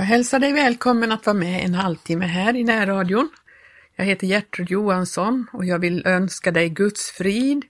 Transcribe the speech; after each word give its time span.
Jag 0.00 0.04
hälsar 0.04 0.38
dig 0.38 0.52
välkommen 0.52 1.12
att 1.12 1.26
vara 1.26 1.34
med 1.36 1.64
en 1.64 1.74
halvtimme 1.74 2.26
här 2.26 2.56
i 2.56 2.64
närradion. 2.64 3.30
Jag 3.96 4.04
heter 4.04 4.26
Gertrud 4.26 4.70
Johansson 4.70 5.46
och 5.52 5.64
jag 5.64 5.78
vill 5.78 6.06
önska 6.06 6.50
dig 6.50 6.68
Guds 6.68 7.10
frid 7.10 7.64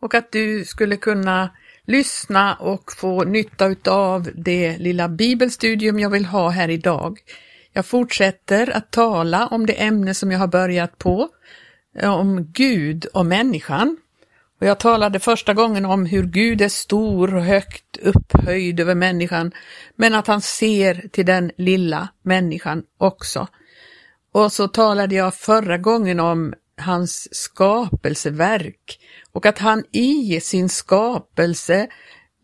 och 0.00 0.14
att 0.14 0.32
du 0.32 0.64
skulle 0.64 0.96
kunna 0.96 1.50
lyssna 1.86 2.54
och 2.54 2.92
få 2.92 3.24
nytta 3.24 3.66
utav 3.66 4.28
det 4.34 4.78
lilla 4.78 5.08
bibelstudium 5.08 5.98
jag 5.98 6.10
vill 6.10 6.24
ha 6.24 6.48
här 6.48 6.68
idag. 6.68 7.18
Jag 7.72 7.86
fortsätter 7.86 8.76
att 8.76 8.90
tala 8.90 9.46
om 9.46 9.66
det 9.66 9.82
ämne 9.82 10.14
som 10.14 10.32
jag 10.32 10.38
har 10.38 10.48
börjat 10.48 10.98
på, 10.98 11.28
eh, 11.98 12.14
om 12.14 12.52
Gud 12.52 13.06
och 13.06 13.26
människan. 13.26 13.96
Och 14.62 14.68
jag 14.68 14.78
talade 14.78 15.18
första 15.18 15.54
gången 15.54 15.84
om 15.84 16.06
hur 16.06 16.22
Gud 16.22 16.60
är 16.60 16.68
stor 16.68 17.34
och 17.34 17.44
högt 17.44 17.96
upphöjd 17.96 18.80
över 18.80 18.94
människan, 18.94 19.52
men 19.96 20.14
att 20.14 20.26
han 20.26 20.40
ser 20.40 21.08
till 21.12 21.26
den 21.26 21.50
lilla 21.56 22.08
människan 22.22 22.82
också. 22.98 23.48
Och 24.32 24.52
så 24.52 24.68
talade 24.68 25.14
jag 25.14 25.34
förra 25.34 25.78
gången 25.78 26.20
om 26.20 26.54
hans 26.76 27.28
skapelseverk 27.34 28.98
och 29.32 29.46
att 29.46 29.58
han 29.58 29.84
i 29.92 30.40
sin 30.40 30.68
skapelse 30.68 31.88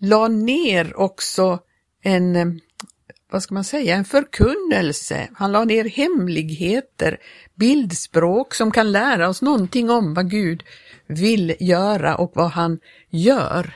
la 0.01 0.29
ner 0.29 1.01
också 1.01 1.59
en, 2.03 2.37
eh, 2.37 2.47
vad 3.31 3.43
ska 3.43 3.55
man 3.55 3.65
säga, 3.65 3.97
en 3.97 4.05
förkunnelse. 4.05 5.29
Han 5.35 5.53
la 5.53 5.65
ner 5.65 5.85
hemligheter, 5.85 7.19
bildspråk 7.55 8.55
som 8.55 8.71
kan 8.71 8.93
lära 8.93 9.29
oss 9.29 9.43
någonting 9.43 9.91
om 9.91 10.15
vad 10.15 10.31
Gud 10.31 10.63
vill 11.07 11.57
göra 11.61 12.17
och 12.17 12.33
vad 12.35 12.51
han 12.51 12.79
gör. 13.11 13.75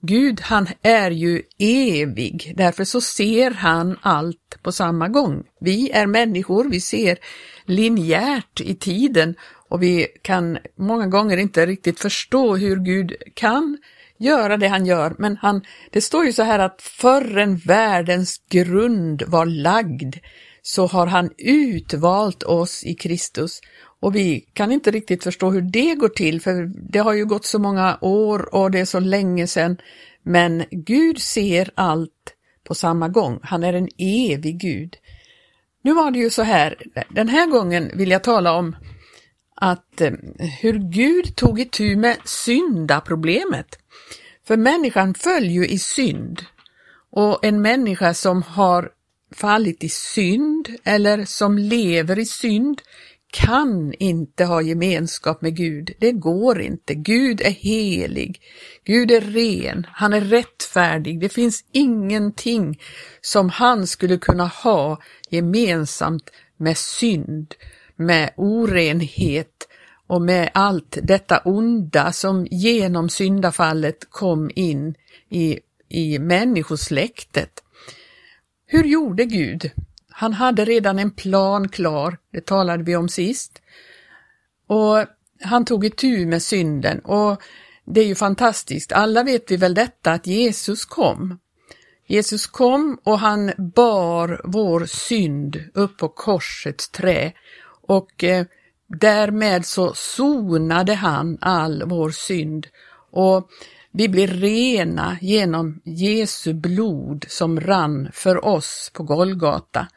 Gud 0.00 0.40
han 0.40 0.68
är 0.82 1.10
ju 1.10 1.42
evig, 1.58 2.54
därför 2.56 2.84
så 2.84 3.00
ser 3.00 3.50
han 3.50 3.98
allt 4.02 4.58
på 4.62 4.72
samma 4.72 5.08
gång. 5.08 5.44
Vi 5.60 5.90
är 5.90 6.06
människor, 6.06 6.64
vi 6.64 6.80
ser 6.80 7.18
linjärt 7.64 8.60
i 8.60 8.74
tiden 8.74 9.34
och 9.68 9.82
vi 9.82 10.06
kan 10.22 10.58
många 10.78 11.06
gånger 11.06 11.36
inte 11.36 11.66
riktigt 11.66 12.00
förstå 12.00 12.56
hur 12.56 12.76
Gud 12.76 13.12
kan 13.34 13.78
göra 14.18 14.56
det 14.56 14.68
han 14.68 14.86
gör, 14.86 15.14
men 15.18 15.36
han, 15.36 15.62
det 15.90 16.00
står 16.00 16.24
ju 16.24 16.32
så 16.32 16.42
här 16.42 16.58
att 16.58 16.82
förrän 16.82 17.56
världens 17.56 18.42
grund 18.48 19.22
var 19.26 19.46
lagd 19.46 20.16
så 20.62 20.86
har 20.86 21.06
han 21.06 21.30
utvalt 21.38 22.42
oss 22.42 22.84
i 22.84 22.94
Kristus 22.94 23.60
och 24.00 24.14
vi 24.14 24.40
kan 24.52 24.72
inte 24.72 24.90
riktigt 24.90 25.24
förstå 25.24 25.50
hur 25.50 25.62
det 25.62 25.94
går 25.94 26.08
till, 26.08 26.40
för 26.40 26.70
det 26.92 26.98
har 26.98 27.12
ju 27.12 27.26
gått 27.26 27.44
så 27.44 27.58
många 27.58 27.98
år 28.00 28.54
och 28.54 28.70
det 28.70 28.80
är 28.80 28.84
så 28.84 29.00
länge 29.00 29.46
sedan. 29.46 29.76
Men 30.22 30.64
Gud 30.70 31.18
ser 31.18 31.70
allt 31.74 32.34
på 32.64 32.74
samma 32.74 33.08
gång. 33.08 33.40
Han 33.42 33.64
är 33.64 33.72
en 33.72 33.88
evig 33.98 34.60
Gud. 34.60 34.96
Nu 35.82 35.94
var 35.94 36.10
det 36.10 36.18
ju 36.18 36.30
så 36.30 36.42
här, 36.42 36.76
den 37.10 37.28
här 37.28 37.46
gången 37.46 37.90
vill 37.94 38.10
jag 38.10 38.24
tala 38.24 38.52
om 38.52 38.76
att 39.54 40.00
eh, 40.00 40.12
hur 40.60 40.78
Gud 40.78 41.36
tog 41.36 41.60
itu 41.60 41.96
med 41.96 42.16
syndaproblemet. 42.24 43.78
För 44.46 44.56
människan 44.56 45.14
föll 45.14 45.44
ju 45.44 45.66
i 45.66 45.78
synd 45.78 46.44
och 47.10 47.44
en 47.44 47.62
människa 47.62 48.14
som 48.14 48.42
har 48.42 48.90
fallit 49.34 49.84
i 49.84 49.88
synd 49.88 50.68
eller 50.84 51.24
som 51.24 51.58
lever 51.58 52.18
i 52.18 52.26
synd 52.26 52.82
kan 53.32 53.94
inte 53.98 54.44
ha 54.44 54.62
gemenskap 54.62 55.42
med 55.42 55.56
Gud. 55.56 55.90
Det 55.98 56.12
går 56.12 56.60
inte. 56.60 56.94
Gud 56.94 57.40
är 57.40 57.50
helig. 57.50 58.40
Gud 58.84 59.10
är 59.10 59.20
ren. 59.20 59.86
Han 59.92 60.12
är 60.12 60.20
rättfärdig. 60.20 61.20
Det 61.20 61.28
finns 61.28 61.64
ingenting 61.72 62.80
som 63.20 63.50
han 63.50 63.86
skulle 63.86 64.18
kunna 64.18 64.46
ha 64.46 65.02
gemensamt 65.30 66.30
med 66.56 66.78
synd, 66.78 67.54
med 67.96 68.30
orenhet 68.36 69.68
och 70.08 70.22
med 70.22 70.50
allt 70.54 70.98
detta 71.02 71.38
onda 71.38 72.12
som 72.12 72.46
genom 72.50 73.08
syndafallet 73.08 74.10
kom 74.10 74.50
in 74.54 74.94
i, 75.28 75.58
i 75.88 76.18
människosläktet. 76.18 77.62
Hur 78.66 78.84
gjorde 78.84 79.24
Gud? 79.24 79.70
Han 80.10 80.32
hade 80.32 80.64
redan 80.64 80.98
en 80.98 81.10
plan 81.10 81.68
klar, 81.68 82.18
det 82.32 82.46
talade 82.46 82.82
vi 82.82 82.96
om 82.96 83.08
sist. 83.08 83.62
Och 84.66 85.04
han 85.42 85.64
tog 85.64 85.84
itu 85.84 86.26
med 86.26 86.42
synden 86.42 86.98
och 86.98 87.42
det 87.84 88.00
är 88.00 88.06
ju 88.06 88.14
fantastiskt. 88.14 88.92
Alla 88.92 89.22
vet 89.22 89.50
vi 89.50 89.56
väl 89.56 89.74
detta 89.74 90.12
att 90.12 90.26
Jesus 90.26 90.84
kom. 90.84 91.38
Jesus 92.06 92.46
kom 92.46 92.98
och 93.04 93.18
han 93.18 93.52
bar 93.58 94.40
vår 94.44 94.86
synd 94.86 95.64
upp 95.74 95.98
på 95.98 96.08
korsets 96.08 96.88
trä 96.88 97.32
och 97.82 98.24
eh, 98.24 98.46
därmed 98.88 99.66
så 99.66 99.94
sonade 99.94 100.94
han 100.94 101.38
all 101.40 101.82
vår 101.86 102.10
synd 102.10 102.66
och 103.10 103.50
vi 103.92 104.08
blir 104.08 104.28
rena 104.28 105.16
genom 105.20 105.80
Jesu 105.84 106.54
blod 106.54 107.24
som 107.28 107.60
rann 107.60 108.08
för 108.12 108.44
oss 108.44 108.90
på 108.94 109.02
Golgata. 109.02 109.88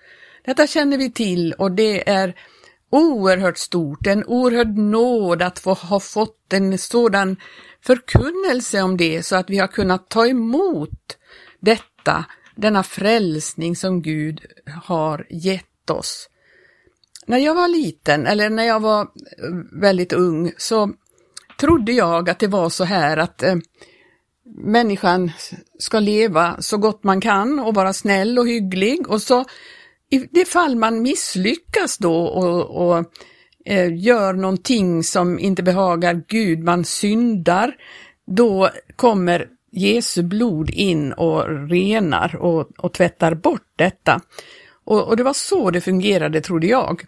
Detta 0.45 0.67
känner 0.67 0.97
vi 0.97 1.11
till 1.11 1.53
och 1.53 1.71
det 1.71 2.09
är 2.09 2.35
oerhört 2.89 3.57
stort, 3.57 4.07
en 4.07 4.23
oerhörd 4.25 4.77
nåd 4.77 5.41
att 5.41 5.59
få 5.59 5.73
ha 5.73 5.99
fått 5.99 6.53
en 6.53 6.77
sådan 6.77 7.37
förkunnelse 7.81 8.81
om 8.81 8.97
det 8.97 9.23
så 9.23 9.35
att 9.35 9.49
vi 9.49 9.57
har 9.57 9.67
kunnat 9.67 10.09
ta 10.09 10.27
emot 10.27 11.17
detta, 11.59 12.25
denna 12.55 12.83
frälsning 12.83 13.75
som 13.75 14.01
Gud 14.01 14.45
har 14.83 15.27
gett 15.29 15.89
oss. 15.89 16.29
När 17.25 17.37
jag 17.37 17.55
var 17.55 17.67
liten, 17.67 18.27
eller 18.27 18.49
när 18.49 18.63
jag 18.63 18.79
var 18.79 19.01
eh, 19.01 19.07
väldigt 19.81 20.13
ung, 20.13 20.51
så 20.57 20.91
trodde 21.59 21.91
jag 21.91 22.29
att 22.29 22.39
det 22.39 22.47
var 22.47 22.69
så 22.69 22.83
här 22.83 23.17
att 23.17 23.43
eh, 23.43 23.55
människan 24.57 25.31
ska 25.79 25.99
leva 25.99 26.55
så 26.59 26.77
gott 26.77 27.03
man 27.03 27.21
kan 27.21 27.59
och 27.59 27.75
vara 27.75 27.93
snäll 27.93 28.39
och 28.39 28.47
hygglig 28.47 29.09
och 29.09 29.21
så 29.21 29.45
i 30.09 30.27
det 30.31 30.45
fall 30.45 30.75
man 30.75 31.01
misslyckas 31.01 31.97
då 31.97 32.15
och, 32.15 32.87
och 32.87 33.05
eh, 33.65 33.97
gör 33.97 34.33
någonting 34.33 35.03
som 35.03 35.39
inte 35.39 35.63
behagar 35.63 36.23
Gud, 36.27 36.59
man 36.59 36.85
syndar, 36.85 37.75
då 38.27 38.69
kommer 38.95 39.47
Jesu 39.71 40.23
blod 40.23 40.69
in 40.69 41.13
och 41.13 41.69
renar 41.69 42.35
och, 42.35 42.71
och 42.77 42.93
tvättar 42.93 43.33
bort 43.33 43.73
detta. 43.75 44.21
Och, 44.85 45.07
och, 45.07 45.17
det 45.17 45.23
var 45.23 45.33
så 45.33 45.71
det 45.71 45.81
fungerade, 45.81 46.41
trodde 46.41 46.67
jag. 46.67 47.03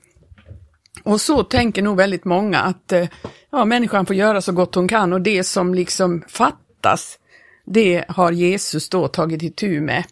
Och 1.04 1.22
så 1.22 1.44
tänker 1.44 1.82
nog 1.82 1.98
väldigt 1.98 2.26
många 2.26 2.60
att 2.60 2.92
eh, 2.92 3.08
ja, 3.52 3.66
människan 3.66 4.06
får 4.06 4.16
göra 4.16 4.42
så 4.42 4.52
gott 4.52 4.76
hon 4.76 4.88
kan 4.88 5.14
och 5.14 5.22
det 5.22 5.44
som 5.44 5.74
liksom 5.74 6.24
fattas, 6.28 7.20
det 7.66 8.06
har 8.08 8.32
Jesus 8.32 8.90
då 8.90 9.08
tagit 9.08 9.44
itu 9.44 9.82
med. 9.82 10.04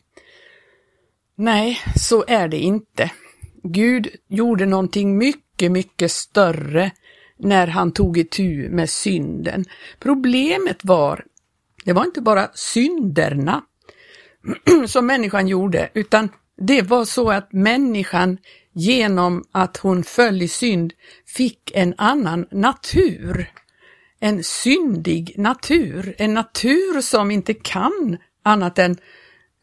Nej, 1.36 1.80
så 1.96 2.24
är 2.28 2.48
det 2.48 2.58
inte. 2.58 3.12
Gud 3.64 4.08
gjorde 4.28 4.66
någonting 4.66 5.18
mycket, 5.18 5.72
mycket 5.72 6.12
större 6.12 6.92
när 7.40 7.68
han 7.68 7.92
tog 7.92 8.18
itu 8.18 8.70
med 8.70 8.90
synden. 8.90 9.66
Problemet 10.00 10.86
var, 10.86 11.26
det 11.86 11.94
var 11.94 12.06
inte 12.06 12.22
bara 12.22 12.50
synderna 12.54 13.62
som 14.88 15.06
människan 15.06 15.48
gjorde, 15.48 15.90
utan 15.94 16.30
det 16.62 16.82
var 16.82 17.06
så 17.06 17.32
att 17.32 17.54
människan 17.54 18.38
genom 18.74 19.44
att 19.52 19.78
hon 19.78 20.04
föll 20.04 20.42
i 20.42 20.48
synd 20.48 20.94
fick 21.28 21.72
en 21.74 21.94
annan 21.98 22.48
natur. 22.52 23.52
En 24.20 24.44
syndig 24.44 25.34
natur, 25.38 26.16
en 26.18 26.34
natur 26.34 27.02
som 27.02 27.32
inte 27.32 27.54
kan 27.54 28.18
annat 28.44 28.80
än 28.80 28.98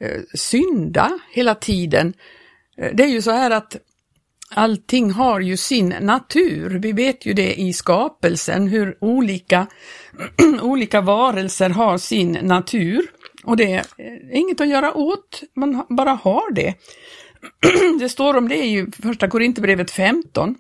eh, 0.01 0.21
synda 0.35 1.19
hela 1.31 1.55
tiden. 1.55 2.15
Eh, 2.79 2.91
det 2.95 3.03
är 3.03 3.09
ju 3.09 3.23
så 3.23 3.31
här 3.31 3.51
att 3.51 3.77
allting 4.51 5.11
har 5.11 5.41
ju 5.41 5.57
sin 5.57 5.89
natur. 6.01 6.79
Vi 6.79 6.93
vet 6.93 7.27
ju 7.27 7.33
det 7.33 7.61
i 7.61 7.73
skapelsen 7.73 8.69
hur 8.69 8.99
olika, 9.01 9.67
olika 10.63 11.01
varelser 11.01 11.71
har 11.71 11.99
sin 11.99 12.33
natur 12.33 13.11
och 13.45 13.57
det 13.57 13.73
är 13.73 13.85
eh, 13.99 14.39
inget 14.39 14.61
att 14.61 14.69
göra 14.69 14.95
åt, 14.95 15.43
man 15.55 15.87
bara 15.89 16.11
har 16.11 16.53
det. 16.53 16.75
Det 18.01 18.09
står 18.09 18.37
om 18.37 18.49
det 18.49 18.57
i 18.57 18.87
första 19.03 19.29
Korinthierbrevet 19.29 19.91
15. 19.91 20.55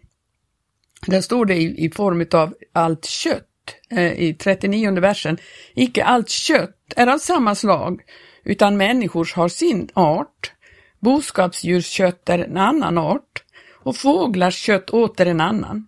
Där 1.06 1.20
står 1.20 1.44
det 1.44 1.54
i, 1.54 1.84
i 1.84 1.90
form 1.90 2.26
av 2.32 2.54
allt 2.72 3.04
kött 3.04 3.44
eh, 3.90 4.12
i 4.12 4.34
39 4.34 5.00
versen. 5.00 5.38
Icke 5.74 6.04
allt 6.04 6.28
kött 6.28 6.92
är 6.96 7.06
av 7.06 7.18
samma 7.18 7.54
slag 7.54 8.02
utan 8.44 8.76
människors 8.76 9.34
har 9.34 9.48
sin 9.48 9.88
art, 9.94 10.52
boskapsdjurs 11.00 11.86
kött 11.86 12.28
är 12.28 12.38
en 12.38 12.56
annan 12.56 12.98
art 12.98 13.44
och 13.72 13.96
fåglars 13.96 14.56
kött 14.56 14.90
åter 14.90 15.26
en 15.26 15.40
annan, 15.40 15.86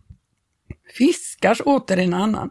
fiskars 0.99 1.61
åter 1.61 1.99
en 1.99 2.15
annan. 2.15 2.51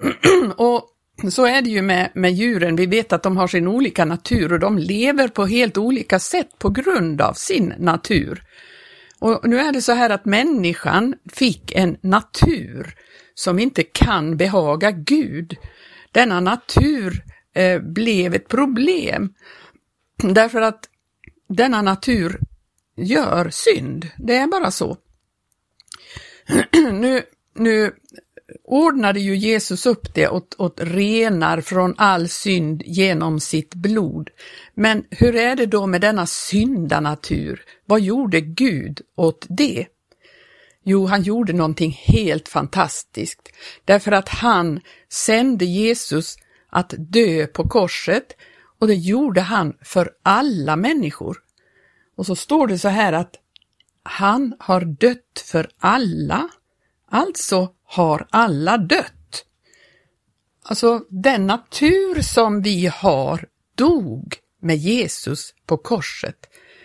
och 0.56 0.89
så 1.28 1.46
är 1.46 1.62
det 1.62 1.70
ju 1.70 1.82
med, 1.82 2.10
med 2.14 2.32
djuren. 2.32 2.76
Vi 2.76 2.86
vet 2.86 3.12
att 3.12 3.22
de 3.22 3.36
har 3.36 3.46
sin 3.46 3.68
olika 3.68 4.04
natur 4.04 4.52
och 4.52 4.60
de 4.60 4.78
lever 4.78 5.28
på 5.28 5.46
helt 5.46 5.78
olika 5.78 6.18
sätt 6.18 6.58
på 6.58 6.70
grund 6.70 7.20
av 7.20 7.32
sin 7.32 7.74
natur. 7.78 8.42
Och 9.18 9.48
nu 9.48 9.58
är 9.58 9.72
det 9.72 9.82
så 9.82 9.92
här 9.92 10.10
att 10.10 10.24
människan 10.24 11.14
fick 11.32 11.72
en 11.72 11.96
natur 12.00 12.94
som 13.34 13.58
inte 13.58 13.82
kan 13.82 14.36
behaga 14.36 14.90
Gud. 14.90 15.56
Denna 16.12 16.40
natur 16.40 17.24
eh, 17.54 17.80
blev 17.80 18.34
ett 18.34 18.48
problem 18.48 19.34
därför 20.16 20.60
att 20.60 20.88
denna 21.48 21.82
natur 21.82 22.38
gör 22.96 23.50
synd. 23.50 24.08
Det 24.18 24.36
är 24.36 24.46
bara 24.46 24.70
så. 24.70 24.96
nu, 26.92 27.22
nu 27.54 27.92
ordnade 28.64 29.20
ju 29.20 29.36
Jesus 29.36 29.86
upp 29.86 30.14
det 30.14 30.28
åt, 30.28 30.54
åt 30.58 30.80
renar 30.80 31.60
från 31.60 31.94
all 31.98 32.28
synd 32.28 32.82
genom 32.86 33.40
sitt 33.40 33.74
blod. 33.74 34.30
Men 34.74 35.04
hur 35.10 35.36
är 35.36 35.56
det 35.56 35.66
då 35.66 35.86
med 35.86 36.00
denna 36.00 36.26
syndanatur? 36.26 37.62
Vad 37.86 38.00
gjorde 38.00 38.40
Gud 38.40 39.00
åt 39.16 39.46
det? 39.48 39.86
Jo, 40.84 41.06
han 41.06 41.22
gjorde 41.22 41.52
någonting 41.52 41.90
helt 41.90 42.48
fantastiskt, 42.48 43.48
därför 43.84 44.12
att 44.12 44.28
han 44.28 44.80
sände 45.08 45.64
Jesus 45.64 46.36
att 46.70 46.94
dö 46.98 47.46
på 47.46 47.68
korset 47.68 48.36
och 48.78 48.86
det 48.86 48.94
gjorde 48.94 49.40
han 49.40 49.76
för 49.82 50.10
alla 50.22 50.76
människor. 50.76 51.38
Och 52.16 52.26
så 52.26 52.36
står 52.36 52.66
det 52.66 52.78
så 52.78 52.88
här 52.88 53.12
att 53.12 53.34
han 54.02 54.54
har 54.58 54.80
dött 54.80 55.44
för 55.44 55.70
alla, 55.78 56.48
alltså 57.10 57.68
har 57.90 58.26
alla 58.30 58.78
dött. 58.78 59.44
Alltså 60.62 61.04
den 61.08 61.46
natur 61.46 62.22
som 62.22 62.62
vi 62.62 62.86
har 62.86 63.46
dog 63.74 64.36
med 64.62 64.76
Jesus 64.76 65.54
på 65.66 65.76
korset. 65.76 66.36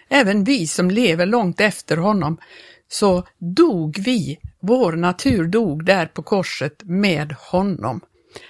Även 0.10 0.44
vi 0.44 0.68
som 0.68 0.92
lever 0.92 1.26
långt 1.26 1.62
efter 1.62 1.98
honom, 1.98 2.38
så 2.88 3.24
dog 3.38 4.00
vi, 4.00 4.40
vår 4.60 4.94
natur 4.94 5.48
dog 5.48 5.86
där 5.86 6.06
på 6.06 6.24
korset 6.24 6.84
med 6.84 7.36
honom. 7.40 8.02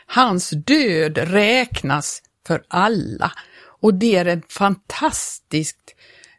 Hans 0.06 0.50
död 0.50 1.18
räknas 1.18 2.22
för 2.48 2.64
alla 2.68 3.32
och 3.82 3.94
det 3.94 4.16
är 4.16 4.26
en 4.26 4.44
fantastisk, 4.50 5.78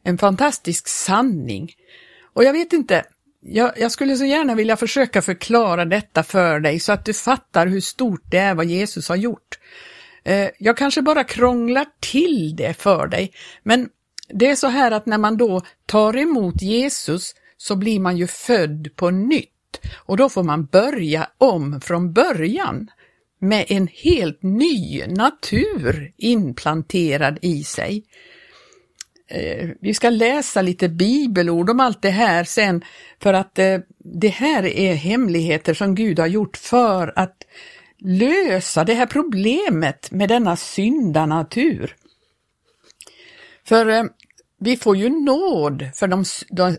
en 0.02 0.18
fantastisk 0.18 0.88
sanning. 0.88 1.72
Och 2.34 2.44
jag 2.44 2.52
vet 2.52 2.72
inte, 2.72 3.04
jag, 3.48 3.72
jag, 3.78 3.92
skulle 3.92 4.16
så 4.16 4.24
gärna 4.24 4.54
vilja 4.54 4.76
försöka 4.76 5.22
förklara 5.22 5.84
detta 5.84 6.22
för 6.22 6.60
dig 6.60 6.80
så 6.80 6.92
att 6.92 7.04
du 7.04 7.14
fattar 7.14 7.66
hur 7.66 7.80
stort 7.80 8.22
det 8.30 8.38
är 8.38 8.54
vad 8.54 8.66
Jesus 8.66 9.08
har 9.08 9.16
gjort. 9.16 9.58
Eh, 10.24 10.48
jag 10.58 10.76
kanske 10.76 11.02
bara 11.02 11.24
krånglar 11.24 11.86
till 12.00 12.56
det 12.56 12.74
för 12.74 13.06
dig, 13.06 13.32
men 13.62 13.88
det 14.28 14.50
är 14.50 14.56
så 14.56 14.66
här 14.66 14.90
att 14.90 15.06
när 15.06 15.18
man 15.18 15.36
då 15.36 15.62
tar 15.86 16.16
emot 16.16 16.62
Jesus 16.62 17.34
så 17.56 17.76
blir 17.76 18.00
man 18.00 18.16
ju 18.16 18.26
född 18.26 18.88
på 18.96 19.10
nytt 19.10 19.50
och 19.94 20.16
då 20.16 20.28
får 20.28 20.42
man 20.42 20.64
börja 20.64 21.30
om 21.38 21.80
från 21.80 22.12
början 22.12 22.88
med 23.38 23.64
en 23.68 23.88
helt 23.92 24.42
ny 24.42 25.06
natur 25.06 26.12
inplanterad 26.16 27.38
i 27.42 27.64
sig. 27.64 28.04
Eh, 29.28 29.68
vi 29.80 29.94
ska 29.94 30.10
läsa 30.10 30.62
lite 30.62 30.88
bibelord 30.88 31.70
om 31.70 31.80
allt 31.80 32.02
det 32.02 32.10
här 32.10 32.44
sen 32.44 32.84
för 33.22 33.32
att 33.34 33.58
eh, 33.58 33.78
det 33.98 34.28
här 34.28 34.66
är 34.66 34.94
hemligheter 34.94 35.74
som 35.74 35.94
Gud 35.94 36.18
har 36.18 36.26
gjort 36.26 36.56
för 36.56 37.12
att 37.16 37.36
lösa 37.98 38.84
det 38.84 38.94
här 38.94 39.06
problemet 39.06 40.10
med 40.10 40.28
denna 40.28 40.56
syndanatur. 40.56 41.96
För 43.64 43.88
eh, 43.88 44.04
vi 44.58 44.76
får 44.76 44.96
ju 44.96 45.08
nåd 45.08 45.88
för 45.94 46.08
de, 46.08 46.24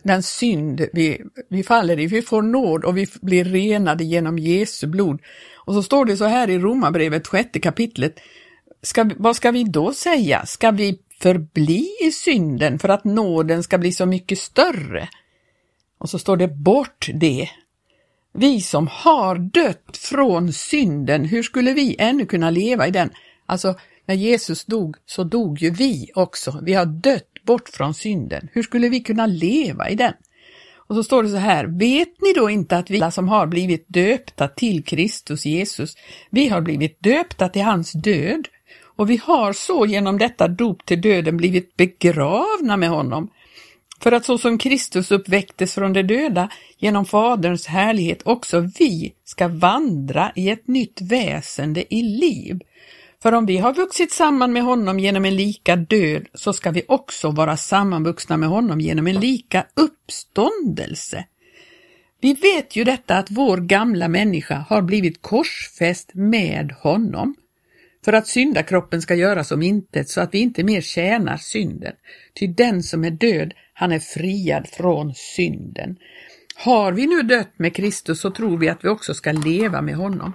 den 0.04 0.24
synd 0.24 0.88
vi, 0.94 1.22
vi 1.50 1.64
faller 1.64 2.00
i. 2.00 2.08
Vi 2.08 2.22
får 2.22 2.42
nåd 2.42 2.86
och 2.86 2.98
vi 2.98 3.08
blir 3.22 3.46
renade 3.46 4.04
genom 4.04 4.40
Jesu 4.40 4.88
blod. 4.88 5.22
Och 5.56 5.74
så 5.74 5.84
står 5.84 6.06
det 6.06 6.18
så 6.18 6.26
här 6.26 6.50
i 6.50 6.60
Romarbrevet, 6.60 7.28
sjätte 7.28 7.60
kapitlet. 7.60 8.20
Ska, 8.82 9.10
vad 9.18 9.36
ska 9.36 9.52
vi 9.52 9.64
då 9.64 9.94
säga? 9.94 10.46
Ska 10.46 10.72
vi 10.72 11.00
förbli 11.20 11.88
i 12.02 12.12
synden 12.12 12.80
för 12.80 12.90
att 12.90 13.04
nåden 13.04 13.64
ska 13.64 13.78
bli 13.78 13.92
så 13.92 14.06
mycket 14.06 14.40
större? 14.40 15.10
Och 15.98 16.10
så 16.10 16.20
står 16.20 16.38
det 16.38 16.48
bort 16.48 17.10
det. 17.14 17.50
Vi 18.34 18.62
som 18.62 18.88
har 18.92 19.36
dött 19.36 19.98
från 19.98 20.54
synden, 20.54 21.26
hur 21.26 21.44
skulle 21.44 21.74
vi 21.74 21.96
ännu 22.00 22.26
kunna 22.26 22.50
leva 22.50 22.88
i 22.88 22.92
den? 22.92 23.10
Alltså, 23.46 23.76
när 24.06 24.16
Jesus 24.16 24.66
dog 24.66 24.96
så 25.06 25.24
dog 25.24 25.62
ju 25.62 25.70
vi 25.70 26.12
också. 26.16 26.60
Vi 26.64 26.74
har 26.74 26.86
dött 26.86 27.44
bort 27.44 27.70
från 27.70 27.94
synden. 27.94 28.50
Hur 28.54 28.64
skulle 28.64 28.90
vi 28.90 29.00
kunna 29.00 29.26
leva 29.26 29.90
i 29.90 29.96
den? 29.96 30.14
Och 30.88 30.96
så 30.96 31.04
står 31.04 31.24
det 31.24 31.30
så 31.30 31.36
här, 31.36 31.66
vet 31.66 32.22
ni 32.22 32.34
då 32.34 32.50
inte 32.50 32.78
att 32.78 32.90
vi 32.90 33.12
som 33.12 33.28
har 33.28 33.48
blivit 33.48 33.86
döpta 33.88 34.48
till 34.48 34.84
Kristus 34.84 35.46
Jesus, 35.46 35.96
vi 36.30 36.50
har 36.50 36.62
blivit 36.62 37.04
döpta 37.04 37.50
till 37.50 37.64
hans 37.64 37.92
död 37.92 38.48
och 38.98 39.10
vi 39.10 39.18
har 39.24 39.54
så 39.54 39.86
genom 39.86 40.18
detta 40.18 40.48
dop 40.48 40.86
till 40.86 41.02
döden 41.02 41.38
blivit 41.38 41.78
begravna 41.78 42.78
med 42.78 42.90
honom. 42.90 43.30
För 44.00 44.12
att 44.12 44.26
så 44.26 44.38
som 44.38 44.58
Kristus 44.58 45.12
uppväcktes 45.12 45.74
från 45.74 45.94
de 45.94 46.04
döda 46.04 46.50
genom 46.78 47.06
Faderns 47.06 47.68
härlighet 47.68 48.22
också 48.26 48.60
vi 48.80 49.14
ska 49.24 49.48
vandra 49.48 50.32
i 50.36 50.50
ett 50.50 50.68
nytt 50.68 51.02
väsende 51.02 51.96
i 51.96 52.02
liv. 52.02 52.60
För 53.24 53.32
om 53.32 53.46
vi 53.46 53.58
har 53.58 53.74
vuxit 53.74 54.12
samman 54.12 54.54
med 54.54 54.64
honom 54.64 55.00
genom 55.00 55.26
en 55.26 55.36
lika 55.36 55.76
död 55.76 56.26
så 56.34 56.54
ska 56.54 56.72
vi 56.72 56.84
också 56.88 57.32
vara 57.32 57.58
sammanvuxna 57.58 58.38
med 58.38 58.50
honom 58.50 58.82
genom 58.82 59.08
en 59.08 59.20
lika 59.20 59.66
uppståndelse. 59.76 61.26
Vi 62.22 62.34
vet 62.34 62.76
ju 62.76 62.84
detta 62.84 63.18
att 63.18 63.32
vår 63.32 63.58
gamla 63.58 64.08
människa 64.08 64.66
har 64.70 64.82
blivit 64.82 65.22
korsfäst 65.22 66.12
med 66.14 66.72
honom 66.72 67.36
för 68.08 68.14
att 68.14 68.28
syndakroppen 68.28 69.02
ska 69.02 69.16
göras 69.16 69.52
om 69.52 69.62
intet 69.62 70.10
så 70.10 70.22
att 70.22 70.34
vi 70.34 70.40
inte 70.40 70.64
mer 70.64 70.82
tjänar 70.82 71.38
synden. 71.38 71.94
Ty 72.40 72.48
den 72.48 72.84
som 72.84 73.04
är 73.04 73.12
död, 73.12 73.54
han 73.74 73.92
är 73.92 74.00
friad 74.00 74.68
från 74.68 75.14
synden. 75.16 75.98
Har 76.56 76.92
vi 76.92 77.08
nu 77.08 77.22
dött 77.22 77.52
med 77.58 77.76
Kristus 77.76 78.22
så 78.22 78.32
tror 78.32 78.58
vi 78.58 78.70
att 78.70 78.84
vi 78.84 78.90
också 78.90 79.14
ska 79.14 79.32
leva 79.32 79.82
med 79.82 79.96
honom. 79.96 80.34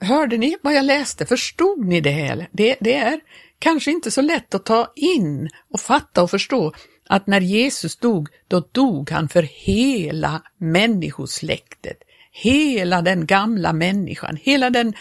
Hörde 0.00 0.36
ni 0.36 0.56
vad 0.62 0.74
jag 0.74 0.84
läste? 0.84 1.26
Förstod 1.26 1.86
ni 1.86 2.00
det 2.00 2.10
här? 2.10 2.48
Det, 2.52 2.76
det 2.80 2.94
är 2.94 3.20
kanske 3.58 3.90
inte 3.90 4.10
så 4.10 4.20
lätt 4.20 4.54
att 4.54 4.66
ta 4.66 4.92
in 4.96 5.48
och 5.70 5.80
fatta 5.80 6.22
och 6.22 6.30
förstå 6.30 6.72
att 7.08 7.26
när 7.26 7.40
Jesus 7.40 7.96
dog, 7.96 8.28
då 8.48 8.68
dog 8.72 9.10
han 9.10 9.28
för 9.28 9.42
hela 9.42 10.42
människosläktet. 10.58 11.96
Hela 12.32 13.02
den 13.02 13.26
gamla 13.26 13.72
människan, 13.72 14.38
hela 14.42 14.70
den 14.70 14.94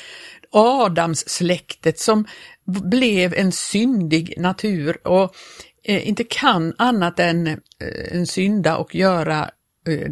Adams 0.52 1.30
släktet 1.30 2.00
som 2.00 2.26
blev 2.66 3.34
en 3.34 3.52
syndig 3.52 4.34
natur 4.38 5.08
och 5.08 5.36
eh, 5.84 6.08
inte 6.08 6.24
kan 6.24 6.74
annat 6.78 7.20
än 7.20 7.48
eh, 7.48 7.58
en 8.12 8.28
synda 8.28 8.78
och 8.78 8.96
göra 8.96 9.50
eh, 9.88 10.12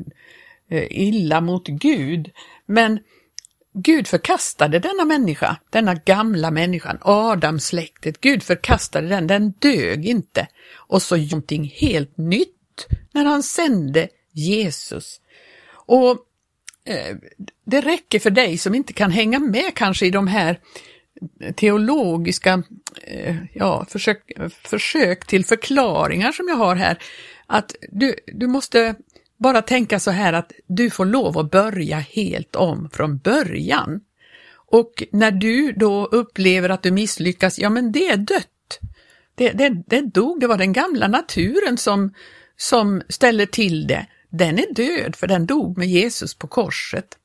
eh, 0.72 0.88
illa 0.90 1.42
mot 1.42 1.68
Gud. 1.68 2.32
Men 2.66 3.00
Gud 3.74 4.08
förkastade 4.08 4.80
denna 4.80 5.06
människa, 5.06 5.58
denna 5.70 5.96
gamla 5.96 6.52
människan, 6.52 6.98
Adamsläktet. 7.02 8.22
Gud 8.22 8.44
förkastade 8.44 9.08
den, 9.08 9.28
den 9.28 9.52
dög 9.52 10.06
inte. 10.06 10.48
Och 10.76 11.02
så 11.02 11.18
någonting 11.18 11.74
helt 11.76 12.18
nytt 12.18 12.88
när 13.14 13.26
han 13.26 13.44
sände 13.44 14.08
Jesus. 14.32 15.22
Och 15.86 16.18
Eh, 16.86 17.16
det 17.66 17.82
räcker 17.82 18.20
för 18.20 18.30
dig 18.30 18.58
som 18.58 18.76
inte 18.76 18.94
kan 18.94 19.12
hänga 19.12 19.40
med 19.40 19.72
kanske 19.76 20.06
i 20.06 20.12
de 20.12 20.28
här 20.28 20.60
teologiska 21.56 22.64
eh, 23.04 23.36
ja, 23.54 23.86
försök, 23.90 24.32
försök 24.64 25.28
till 25.28 25.46
förklaringar 25.46 26.32
som 26.32 26.48
jag 26.48 26.56
har 26.56 26.76
här, 26.76 26.98
att 27.48 27.76
du, 27.92 28.16
du 28.28 28.48
måste 28.48 28.96
bara 29.38 29.62
tänka 29.62 30.00
så 30.00 30.12
här 30.12 30.34
att 30.34 30.52
du 30.68 30.90
får 30.90 31.06
lov 31.06 31.38
att 31.38 31.52
börja 31.52 31.98
helt 32.00 32.56
om 32.56 32.90
från 32.94 33.18
början. 33.18 34.02
Och 34.72 35.04
när 35.12 35.32
du 35.32 35.72
då 35.72 36.06
upplever 36.06 36.70
att 36.70 36.84
du 36.84 36.92
misslyckas, 36.92 37.60
ja 37.60 37.70
men 37.70 37.92
det 37.92 38.08
är 38.08 38.18
dött. 38.18 38.80
Det, 39.36 39.52
det, 39.52 39.84
det 39.88 40.02
dog, 40.02 40.40
det 40.40 40.48
var 40.48 40.58
den 40.58 40.74
gamla 40.74 41.08
naturen 41.08 41.78
som, 41.78 42.14
som 42.58 43.02
ställer 43.10 43.46
till 43.46 43.88
det. 43.88 44.06
Den 44.30 44.60
är 44.60 44.74
död 44.74 45.16
för 45.16 45.28
den 45.28 45.46
dog 45.46 45.78
med 45.78 45.88
Jesus 45.88 46.34
på 46.34 46.48
korset. 46.48 47.18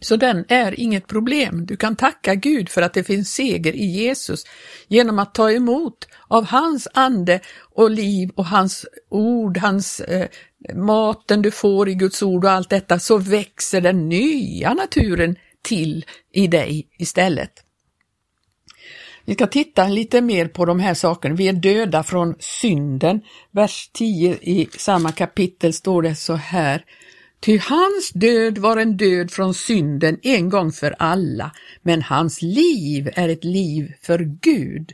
Så 0.00 0.16
den 0.16 0.44
är 0.48 0.80
inget 0.80 1.06
problem. 1.06 1.66
Du 1.66 1.76
kan 1.76 1.96
tacka 1.96 2.34
Gud 2.34 2.68
för 2.68 2.82
att 2.82 2.94
det 2.94 3.04
finns 3.04 3.34
seger 3.34 3.72
i 3.72 3.84
Jesus 3.84 4.44
genom 4.88 5.18
att 5.18 5.34
ta 5.34 5.52
emot 5.52 6.08
av 6.28 6.44
hans 6.44 6.88
ande 6.94 7.40
och 7.74 7.90
liv 7.90 8.30
och 8.34 8.46
hans 8.46 8.86
ord, 9.08 9.58
hans 9.58 10.00
eh, 10.00 10.28
maten 10.74 11.42
du 11.42 11.50
får 11.50 11.88
i 11.88 11.94
Guds 11.94 12.22
ord 12.22 12.44
och 12.44 12.50
allt 12.50 12.70
detta, 12.70 12.98
så 12.98 13.18
växer 13.18 13.80
den 13.80 14.08
nya 14.08 14.74
naturen 14.74 15.36
till 15.62 16.04
i 16.32 16.46
dig 16.46 16.88
istället. 16.98 17.67
Vi 19.28 19.34
ska 19.34 19.46
titta 19.46 19.88
lite 19.88 20.20
mer 20.20 20.48
på 20.48 20.64
de 20.64 20.80
här 20.80 20.94
sakerna. 20.94 21.34
Vi 21.34 21.48
är 21.48 21.52
döda 21.52 22.02
från 22.02 22.34
synden. 22.38 23.20
Vers 23.50 23.90
10 23.92 24.34
i 24.34 24.68
samma 24.78 25.12
kapitel 25.12 25.72
står 25.72 26.02
det 26.02 26.14
så 26.14 26.34
här. 26.34 26.84
Ty 27.40 27.58
hans 27.58 28.10
död 28.14 28.58
var 28.58 28.76
en 28.76 28.96
död 28.96 29.30
från 29.30 29.54
synden 29.54 30.18
en 30.22 30.48
gång 30.48 30.72
för 30.72 30.94
alla, 30.98 31.52
men 31.82 32.02
hans 32.02 32.42
liv 32.42 33.10
är 33.14 33.28
ett 33.28 33.44
liv 33.44 33.92
för 34.02 34.18
Gud. 34.40 34.92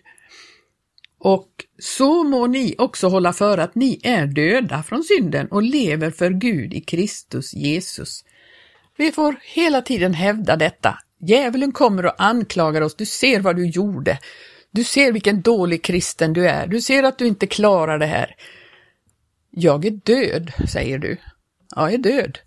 Och 1.18 1.50
så 1.78 2.24
må 2.24 2.46
ni 2.46 2.74
också 2.78 3.08
hålla 3.08 3.32
för 3.32 3.58
att 3.58 3.74
ni 3.74 4.00
är 4.02 4.26
döda 4.26 4.82
från 4.82 5.02
synden 5.02 5.46
och 5.46 5.62
lever 5.62 6.10
för 6.10 6.30
Gud 6.30 6.74
i 6.74 6.80
Kristus 6.80 7.54
Jesus. 7.54 8.24
Vi 8.96 9.12
får 9.12 9.36
hela 9.42 9.82
tiden 9.82 10.14
hävda 10.14 10.56
detta. 10.56 10.98
Djävulen 11.26 11.72
kommer 11.72 12.06
och 12.06 12.14
anklagar 12.22 12.80
oss. 12.80 12.94
Du 12.94 13.06
ser 13.06 13.40
vad 13.40 13.56
du 13.56 13.66
gjorde. 13.66 14.18
Du 14.70 14.84
ser 14.84 15.12
vilken 15.12 15.42
dålig 15.42 15.84
kristen 15.84 16.32
du 16.32 16.48
är. 16.48 16.66
Du 16.66 16.80
ser 16.80 17.02
att 17.02 17.18
du 17.18 17.26
inte 17.26 17.46
klarar 17.46 17.98
det 17.98 18.06
här. 18.06 18.36
Jag 19.50 19.84
är 19.84 19.90
död, 19.90 20.52
säger 20.68 20.98
du. 20.98 21.16
Jag 21.76 21.94
är 21.94 21.98
död. 21.98 22.38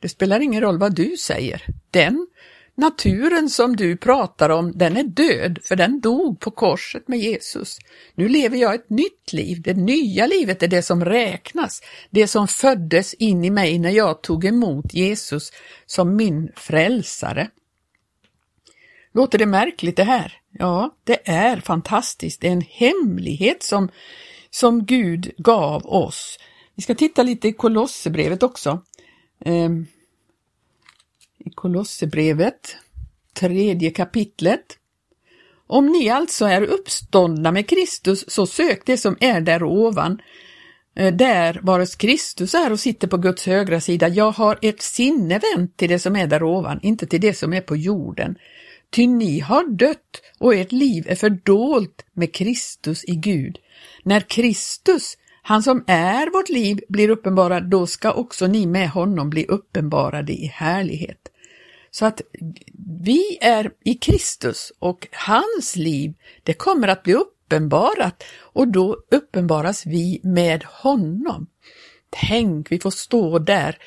Det 0.00 0.08
spelar 0.08 0.40
ingen 0.40 0.60
roll 0.60 0.78
vad 0.78 0.94
du 0.94 1.16
säger. 1.16 1.62
Den 1.90 2.26
naturen 2.74 3.50
som 3.50 3.76
du 3.76 3.96
pratar 3.96 4.50
om, 4.50 4.72
den 4.74 4.96
är 4.96 5.02
död, 5.02 5.58
för 5.62 5.76
den 5.76 6.00
dog 6.00 6.40
på 6.40 6.50
korset 6.50 7.08
med 7.08 7.18
Jesus. 7.18 7.78
Nu 8.14 8.28
lever 8.28 8.56
jag 8.56 8.74
ett 8.74 8.90
nytt 8.90 9.32
liv. 9.32 9.62
Det 9.62 9.74
nya 9.74 10.26
livet 10.26 10.62
är 10.62 10.68
det 10.68 10.82
som 10.82 11.04
räknas. 11.04 11.82
Det 12.10 12.28
som 12.28 12.48
föddes 12.48 13.14
in 13.14 13.44
i 13.44 13.50
mig 13.50 13.78
när 13.78 13.90
jag 13.90 14.22
tog 14.22 14.44
emot 14.44 14.94
Jesus 14.94 15.52
som 15.86 16.16
min 16.16 16.52
frälsare. 16.56 17.48
Låter 19.16 19.38
det 19.38 19.46
märkligt 19.46 19.96
det 19.96 20.04
här? 20.04 20.32
Ja, 20.50 20.94
det 21.04 21.28
är 21.28 21.56
fantastiskt. 21.60 22.40
Det 22.40 22.48
är 22.48 22.52
en 22.52 22.66
hemlighet 22.70 23.62
som, 23.62 23.88
som 24.50 24.84
Gud 24.84 25.32
gav 25.38 25.86
oss. 25.86 26.38
Vi 26.74 26.82
ska 26.82 26.94
titta 26.94 27.22
lite 27.22 27.48
i 27.48 27.52
Kolosserbrevet 27.52 28.42
också. 28.42 28.82
Ehm, 29.44 29.86
I 31.38 31.50
Kolosserbrevet, 31.50 32.76
tredje 33.32 33.90
kapitlet. 33.90 34.78
Om 35.66 35.86
ni 35.86 36.10
alltså 36.10 36.44
är 36.44 36.62
uppståndna 36.62 37.52
med 37.52 37.68
Kristus, 37.68 38.30
så 38.30 38.46
sök 38.46 38.82
det 38.86 38.96
som 38.96 39.16
är 39.20 39.40
där 39.40 39.62
ovan, 39.62 40.22
eh, 40.96 41.14
där 41.14 41.60
vares 41.62 41.94
Kristus 41.94 42.54
är 42.54 42.72
och 42.72 42.80
sitter 42.80 43.08
på 43.08 43.16
Guds 43.16 43.46
högra 43.46 43.80
sida. 43.80 44.08
Jag 44.08 44.30
har 44.30 44.58
ett 44.62 44.82
sinne 44.82 45.40
vänt 45.54 45.76
till 45.76 45.88
det 45.88 45.98
som 45.98 46.16
är 46.16 46.26
där 46.26 46.42
ovan, 46.42 46.80
inte 46.82 47.06
till 47.06 47.20
det 47.20 47.34
som 47.34 47.52
är 47.52 47.60
på 47.60 47.76
jorden. 47.76 48.38
Ty 48.90 49.06
ni 49.06 49.40
har 49.40 49.76
dött 49.76 50.22
och 50.38 50.54
ert 50.54 50.72
liv 50.72 51.04
är 51.08 51.14
fördolt 51.14 52.04
med 52.12 52.34
Kristus 52.34 53.04
i 53.04 53.14
Gud. 53.14 53.58
När 54.02 54.20
Kristus, 54.20 55.16
han 55.42 55.62
som 55.62 55.84
är 55.86 56.30
vårt 56.30 56.48
liv, 56.48 56.80
blir 56.88 57.08
uppenbarad, 57.08 57.70
då 57.70 57.86
ska 57.86 58.12
också 58.12 58.46
ni 58.46 58.66
med 58.66 58.90
honom 58.90 59.30
bli 59.30 59.46
uppenbarade 59.46 60.32
i 60.32 60.46
härlighet. 60.46 61.28
Så 61.90 62.06
att 62.06 62.20
vi 63.04 63.38
är 63.40 63.70
i 63.84 63.94
Kristus 63.94 64.72
och 64.78 65.08
hans 65.12 65.76
liv, 65.76 66.14
det 66.42 66.52
kommer 66.52 66.88
att 66.88 67.02
bli 67.02 67.14
uppenbarat 67.14 68.24
och 68.40 68.68
då 68.68 68.96
uppenbaras 69.10 69.86
vi 69.86 70.20
med 70.22 70.64
honom. 70.64 71.46
Tänk, 72.20 72.72
vi 72.72 72.78
får 72.78 72.90
stå 72.90 73.38
där 73.38 73.78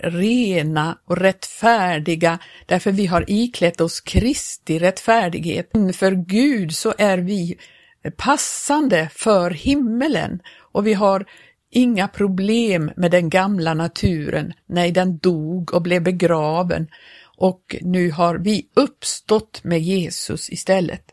rena 0.00 0.98
och 1.04 1.16
rättfärdiga 1.16 2.38
därför 2.66 2.92
vi 2.92 3.06
har 3.06 3.24
iklätt 3.28 3.80
oss 3.80 4.00
Kristi 4.00 4.78
rättfärdighet. 4.78 5.70
Inför 5.74 6.12
Gud 6.12 6.74
så 6.74 6.94
är 6.98 7.18
vi 7.18 7.58
passande 8.16 9.08
för 9.14 9.50
himmelen 9.50 10.40
och 10.72 10.86
vi 10.86 10.94
har 10.94 11.24
inga 11.70 12.08
problem 12.08 12.90
med 12.96 13.10
den 13.10 13.30
gamla 13.30 13.74
naturen. 13.74 14.52
Nej, 14.66 14.92
den 14.92 15.18
dog 15.18 15.74
och 15.74 15.82
blev 15.82 16.02
begraven 16.02 16.88
och 17.36 17.76
nu 17.80 18.10
har 18.10 18.38
vi 18.38 18.66
uppstått 18.74 19.64
med 19.64 19.80
Jesus 19.80 20.50
istället. 20.50 21.11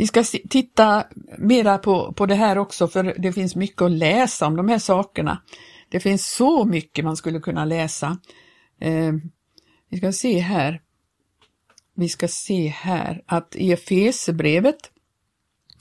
Vi 0.00 0.06
ska 0.06 0.24
titta 0.50 1.06
mera 1.38 1.78
på, 1.78 2.12
på 2.12 2.26
det 2.26 2.34
här 2.34 2.58
också 2.58 2.88
för 2.88 3.14
det 3.18 3.32
finns 3.32 3.56
mycket 3.56 3.82
att 3.82 3.90
läsa 3.90 4.46
om 4.46 4.56
de 4.56 4.68
här 4.68 4.78
sakerna. 4.78 5.42
Det 5.88 6.00
finns 6.00 6.30
så 6.30 6.64
mycket 6.64 7.04
man 7.04 7.16
skulle 7.16 7.40
kunna 7.40 7.64
läsa. 7.64 8.18
Eh, 8.80 9.12
vi 9.88 9.98
ska 9.98 10.12
se 10.12 10.38
här. 10.38 10.80
Vi 11.94 12.08
ska 12.08 12.28
se 12.28 12.66
här 12.66 13.22
att 13.26 13.56
i 13.56 13.72
Efesebrevet 13.72 14.90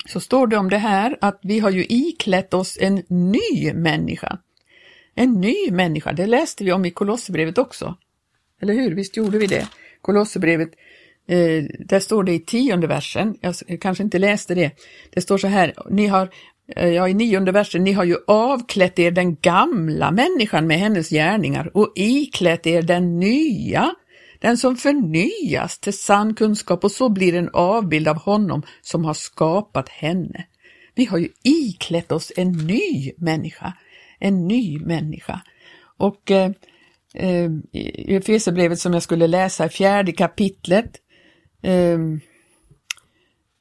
så 0.05 0.19
står 0.19 0.47
det 0.47 0.57
om 0.57 0.69
det 0.69 0.77
här 0.77 1.17
att 1.21 1.39
vi 1.43 1.59
har 1.59 1.69
ju 1.69 1.85
iklätt 1.89 2.53
oss 2.53 2.77
en 2.81 3.03
ny 3.07 3.73
människa. 3.73 4.39
En 5.15 5.41
ny 5.41 5.71
människa, 5.71 6.13
det 6.13 6.25
läste 6.25 6.63
vi 6.63 6.71
om 6.71 6.85
i 6.85 6.91
Kolosserbrevet 6.91 7.57
också. 7.57 7.97
Eller 8.61 8.73
hur? 8.73 8.95
Visst 8.95 9.17
gjorde 9.17 9.38
vi 9.38 9.47
det? 9.47 9.67
Kolosserbrevet, 10.01 10.71
eh, 11.29 11.63
där 11.79 12.00
står 12.00 12.24
det 12.24 12.33
i 12.33 12.39
tionde 12.39 12.88
versen, 12.88 13.36
jag 13.41 13.81
kanske 13.81 14.03
inte 14.03 14.19
läste 14.19 14.55
det, 14.55 14.71
det 15.09 15.21
står 15.21 15.38
så 15.38 15.48
här, 15.48 15.74
ni 15.89 16.07
har 16.07 16.29
Eh, 16.75 16.89
ja, 16.89 17.07
i 17.07 17.13
nionde 17.13 17.51
versen, 17.51 17.83
ni 17.83 17.91
har 17.91 18.03
ju 18.03 18.17
avklätt 18.27 19.00
er 19.00 19.12
den 19.12 19.36
gamla 19.36 20.12
människan 20.12 20.67
med 20.67 20.79
hennes 20.79 21.09
gärningar 21.09 21.77
och 21.77 21.91
iklätt 21.95 22.67
er 22.67 22.81
den 22.81 23.19
nya, 23.19 23.95
den 24.39 24.57
som 24.57 24.75
förnyas 24.75 25.79
till 25.79 25.98
sann 25.98 26.36
kunskap 26.36 26.83
och 26.83 26.91
så 26.91 27.09
blir 27.09 27.36
en 27.36 27.50
avbild 27.53 28.07
av 28.07 28.17
honom 28.17 28.62
som 28.81 29.05
har 29.05 29.13
skapat 29.13 29.89
henne. 29.89 30.45
Vi 30.95 31.05
har 31.05 31.17
ju 31.17 31.29
iklätt 31.43 32.12
oss 32.12 32.31
en 32.38 32.51
ny 32.51 33.12
människa, 33.17 33.74
en 34.19 34.48
ny 34.48 34.79
människa. 34.79 35.41
Och 35.98 36.31
eh, 36.31 36.51
eh, 37.13 37.51
i 37.71 38.15
Efesierbrevet 38.15 38.79
som 38.79 38.93
jag 38.93 39.03
skulle 39.03 39.27
läsa 39.27 39.65
i 39.65 39.69
fjärde 39.69 40.12
kapitlet, 40.12 40.91
eh, 41.61 41.99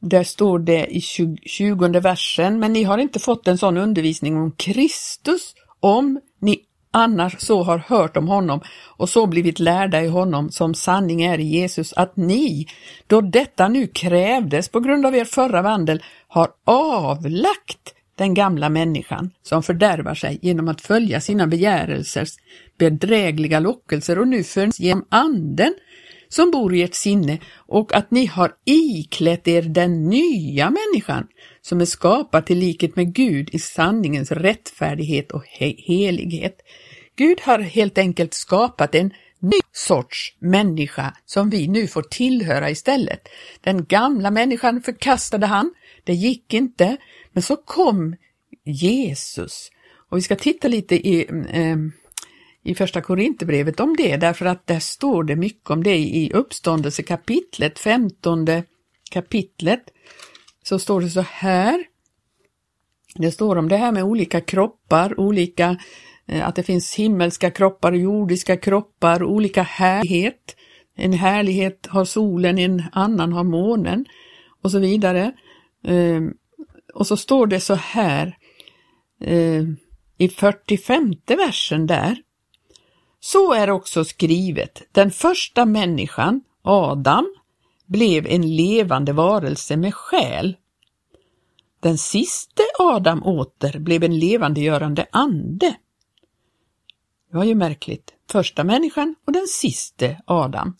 där 0.00 0.24
står 0.24 0.58
det 0.58 0.86
i 0.86 1.00
20 1.00 2.00
versen, 2.00 2.60
men 2.60 2.72
ni 2.72 2.82
har 2.82 2.98
inte 2.98 3.18
fått 3.18 3.48
en 3.48 3.58
sån 3.58 3.76
undervisning 3.76 4.36
om 4.36 4.52
Kristus 4.52 5.54
om 5.80 6.20
ni 6.40 6.60
annars 6.90 7.40
så 7.40 7.62
har 7.62 7.78
hört 7.78 8.16
om 8.16 8.28
honom 8.28 8.60
och 8.96 9.08
så 9.08 9.26
blivit 9.26 9.58
lärda 9.58 10.02
i 10.02 10.08
honom 10.08 10.50
som 10.50 10.74
sanning 10.74 11.22
är 11.22 11.40
i 11.40 11.44
Jesus, 11.44 11.92
att 11.92 12.16
ni, 12.16 12.66
då 13.06 13.20
detta 13.20 13.68
nu 13.68 13.86
krävdes 13.86 14.68
på 14.68 14.80
grund 14.80 15.06
av 15.06 15.16
er 15.16 15.24
förra 15.24 15.62
vandel, 15.62 16.02
har 16.28 16.48
avlagt 16.64 17.94
den 18.16 18.34
gamla 18.34 18.68
människan 18.68 19.30
som 19.42 19.62
fördärvar 19.62 20.14
sig 20.14 20.38
genom 20.42 20.68
att 20.68 20.80
följa 20.80 21.20
sina 21.20 21.46
begärelsers 21.46 22.30
bedrägliga 22.78 23.60
lockelser 23.60 24.18
och 24.18 24.28
nu 24.28 24.44
förs 24.44 24.80
genom 24.80 25.06
anden 25.08 25.74
som 26.28 26.50
bor 26.50 26.75
i 26.75 26.82
ert 26.82 26.94
sinne 26.94 27.38
och 27.56 27.94
att 27.94 28.11
ni 28.11 28.26
har 28.26 28.52
iklätt 28.64 29.49
er 29.49 29.62
den 29.62 30.08
nya 30.08 30.70
människan 30.70 31.26
som 31.61 31.80
är 31.80 31.85
skapad 31.85 32.47
till 32.47 32.58
likhet 32.58 32.97
med 32.97 33.14
Gud 33.14 33.50
i 33.52 33.58
sanningens 33.58 34.32
rättfärdighet 34.32 35.32
och 35.32 35.44
helighet. 35.87 36.61
Gud 37.16 37.40
har 37.40 37.58
helt 37.58 37.99
enkelt 37.99 38.35
skapat 38.35 38.94
en 38.94 39.12
ny 39.38 39.58
sorts 39.73 40.37
människa 40.38 41.14
som 41.25 41.50
vi 41.50 41.68
nu 41.68 41.87
får 41.87 42.02
tillhöra 42.02 42.70
istället. 42.70 43.28
Den 43.61 43.85
gamla 43.85 44.30
människan 44.30 44.82
förkastade 44.82 45.47
han, 45.47 45.75
det 46.04 46.14
gick 46.14 46.54
inte, 46.54 46.97
men 47.32 47.42
så 47.42 47.56
kom 47.56 48.16
Jesus. 48.64 49.70
Och 50.11 50.16
vi 50.16 50.23
ska 50.23 50.37
titta 50.37 50.68
lite 50.68 51.08
i 51.08 51.26
eh, 51.50 51.76
i 52.68 52.75
första 52.75 53.00
Korinthierbrevet 53.00 53.80
om 53.80 53.96
det, 53.96 54.16
därför 54.16 54.46
att 54.46 54.66
där 54.66 54.78
står 54.78 55.25
det 55.25 55.37
mycket 55.37 55.70
om 55.70 55.82
det 55.82 55.98
i 55.98 56.30
uppståndelsekapitlet, 56.34 57.78
femtonde 57.78 58.64
kapitlet, 59.10 59.80
så 60.62 60.78
står 60.78 61.00
det 61.00 61.10
så 61.10 61.20
här. 61.20 61.84
Det 63.14 63.30
står 63.32 63.56
om 63.56 63.68
det 63.68 63.76
här 63.76 63.92
med 63.92 64.04
olika 64.04 64.40
kroppar, 64.40 65.20
olika, 65.20 65.76
eh, 66.26 66.48
att 66.48 66.54
det 66.54 66.62
finns 66.62 66.94
himmelska 66.94 67.50
kroppar, 67.50 67.92
jordiska 67.92 68.56
kroppar, 68.56 69.22
olika 69.22 69.62
härlighet. 69.62 70.56
En 70.96 71.12
härlighet 71.12 71.87
har 71.87 72.04
solen, 72.04 72.58
en 72.58 72.82
annan 72.92 73.32
har 73.32 73.44
månen 73.44 74.04
och 74.62 74.70
så 74.70 74.78
vidare. 74.78 75.32
Ehm, 75.84 76.32
och 76.94 77.06
så 77.06 77.16
står 77.16 77.46
det 77.46 77.60
så 77.60 77.75
här 77.75 78.37
eh, 79.20 79.62
i 80.18 80.28
45 80.28 81.14
versen 81.26 81.87
där. 81.87 82.16
Så 83.20 83.52
är 83.52 83.70
också 83.70 84.04
skrivet, 84.04 84.82
den 84.92 85.10
första 85.10 85.64
människan, 85.64 86.40
Adam, 86.62 87.34
blev 87.87 88.26
en 88.26 88.56
levande 88.56 89.12
varelse 89.12 89.76
med 89.76 89.94
själ. 89.94 90.56
Den 91.80 91.98
siste 91.98 92.62
Adam 92.78 93.22
åter 93.22 93.78
blev 93.78 94.04
en 94.04 94.18
levandegörande 94.18 95.06
ande. 95.12 95.76
Det 97.30 97.37
var 97.37 97.44
ju 97.44 97.54
märkligt, 97.54 98.14
första 98.30 98.64
människan 98.64 99.14
och 99.26 99.32
den 99.32 99.46
siste 99.46 100.22
Adam. 100.25 100.76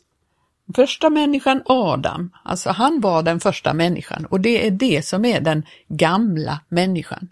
Första 0.75 1.11
människan 1.11 1.63
Adam, 1.67 2.31
alltså 2.45 2.71
han 2.71 3.01
var 3.01 3.23
den 3.23 3.41
första 3.41 3.75
människan 3.75 4.27
och 4.27 4.41
det 4.41 4.67
är 4.67 4.71
det 4.71 5.07
som 5.07 5.25
är 5.25 5.41
den 5.41 5.67
gamla 5.89 6.61
människan. 6.69 7.29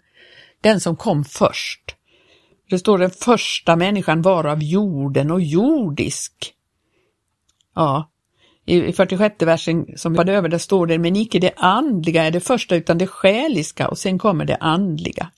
Den 0.61 0.79
som 0.79 0.95
kom 0.95 1.25
först. 1.25 1.96
Det 2.69 2.79
står 2.79 2.97
den 2.97 3.09
första 3.09 3.75
människan 3.75 4.21
var 4.21 4.43
av 4.43 4.63
jorden 4.63 5.31
och 5.31 5.41
jordisk. 5.41 6.53
Ja, 7.75 8.09
i 8.65 8.93
46 8.93 9.41
versen 9.41 9.85
som 9.95 10.13
var 10.13 10.29
över, 10.29 10.49
där 10.49 10.57
står 10.57 10.87
det, 10.87 10.97
men 10.97 11.15
icke 11.15 11.39
det 11.39 11.53
andliga 11.55 12.23
är 12.23 12.31
det 12.31 12.39
första 12.39 12.75
utan 12.75 12.97
det 12.97 13.07
själiska 13.07 13.87
och 13.87 13.97
sen 13.97 14.19
kommer 14.19 14.45
det 14.45 14.55
andliga. 14.55 15.31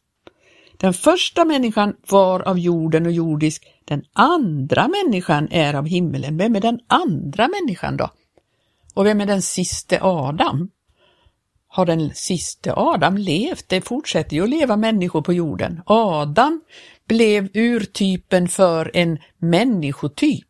Den 0.78 0.94
första 0.94 1.46
människan 1.46 1.96
var 2.10 2.40
av 2.40 2.60
jorden 2.60 3.06
och 3.06 3.12
jordisk, 3.12 3.64
den 3.86 4.04
andra 4.14 4.88
människan 4.88 5.48
är 5.52 5.74
av 5.74 5.86
himmelen. 5.88 6.38
Vem 6.38 6.56
är 6.56 6.62
den 6.62 6.80
andra 6.88 7.48
människan 7.48 7.98
då? 7.98 8.10
Och 8.94 9.06
vem 9.06 9.22
är 9.22 9.26
den 9.26 9.42
siste 9.42 10.00
Adam? 10.02 10.70
Har 11.68 11.86
den 11.86 12.12
siste 12.14 12.74
Adam 12.74 13.18
levt? 13.18 13.70
Det 13.70 13.82
fortsätter 13.82 14.36
ju 14.36 14.44
att 14.44 14.50
leva 14.50 14.78
människor 14.78 15.22
på 15.22 15.34
jorden. 15.34 15.82
Adam 15.86 16.62
blev 17.10 17.50
urtypen 17.54 18.48
för 18.48 18.92
en 18.94 19.18
människotyp. 19.38 20.46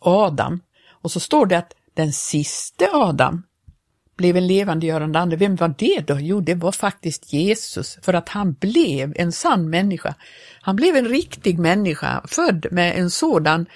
Adam. 0.00 0.60
Och 0.90 1.10
så 1.10 1.20
står 1.20 1.46
det 1.46 1.58
att 1.58 1.72
den 1.94 2.12
siste 2.12 2.88
Adam 2.92 3.42
blev 4.16 4.36
en 4.36 4.46
levandegörande 4.46 5.18
ande. 5.18 5.36
Vem 5.36 5.56
var 5.56 5.74
det 5.78 6.00
då? 6.06 6.20
Jo, 6.20 6.40
det 6.40 6.54
var 6.54 6.72
faktiskt 6.72 7.32
Jesus, 7.32 7.98
för 8.02 8.14
att 8.14 8.28
han 8.28 8.52
blev 8.52 9.12
en 9.16 9.32
sann 9.32 9.70
människa. 9.70 10.14
Han 10.60 10.76
blev 10.76 10.96
en 10.96 11.08
riktig 11.08 11.58
människa, 11.58 12.22
född 12.28 12.66
med 12.70 12.98
en 12.98 13.10
sådan 13.10 13.66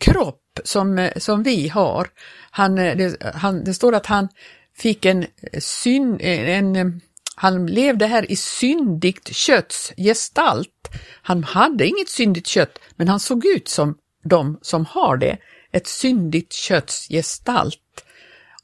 kropp 0.00 0.60
som, 0.64 1.10
som 1.16 1.42
vi 1.42 1.68
har. 1.68 2.08
Han, 2.50 2.78
eh, 2.78 2.96
det, 2.96 3.32
han, 3.34 3.64
det 3.64 3.74
står 3.74 3.94
att 3.94 4.06
han 4.06 4.28
fick 4.76 5.04
en 5.04 5.22
eh, 5.22 5.60
syn, 5.60 6.20
eh, 6.20 6.58
en, 6.58 7.00
han 7.38 7.66
levde 7.66 8.06
här 8.06 8.30
i 8.30 8.36
syndigt 8.36 9.36
kötts 9.36 9.92
gestalt. 9.96 10.88
Han 11.22 11.44
hade 11.44 11.86
inget 11.86 12.08
syndigt 12.08 12.46
kött, 12.46 12.78
men 12.96 13.08
han 13.08 13.20
såg 13.20 13.46
ut 13.46 13.68
som 13.68 13.94
de 14.24 14.58
som 14.62 14.86
har 14.86 15.16
det, 15.16 15.38
ett 15.72 15.86
syndigt 15.86 16.52
kötts 16.52 17.08
gestalt 17.08 17.78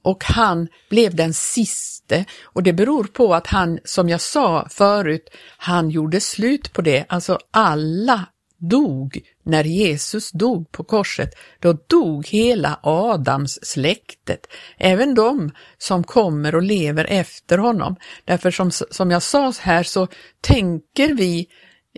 och 0.05 0.25
han 0.25 0.69
blev 0.91 1.15
den 1.15 1.35
siste 1.35 2.25
och 2.43 2.63
det 2.63 2.73
beror 2.73 3.05
på 3.05 3.35
att 3.35 3.47
han, 3.47 3.79
som 3.85 4.09
jag 4.09 4.21
sa 4.21 4.69
förut, 4.71 5.31
han 5.57 5.91
gjorde 5.91 6.21
slut 6.21 6.73
på 6.73 6.83
det. 6.83 7.05
Alltså 7.09 7.39
alla 7.51 8.27
dog 8.69 9.21
när 9.43 9.65
Jesus 9.65 10.31
dog 10.31 10.73
på 10.73 10.85
korset. 10.85 11.31
Då 11.59 11.73
dog 11.73 12.27
hela 12.27 12.81
Adams 12.83 13.59
släktet, 13.63 14.47
även 14.79 15.15
de 15.15 15.51
som 15.79 16.05
kommer 16.05 16.55
och 16.55 16.63
lever 16.63 17.05
efter 17.05 17.59
honom. 17.59 17.97
Därför 18.25 18.51
som, 18.51 18.71
som 18.71 19.11
jag 19.11 19.23
sa 19.23 19.53
här 19.61 19.83
så 19.83 20.09
tänker 20.41 21.15
vi 21.15 21.49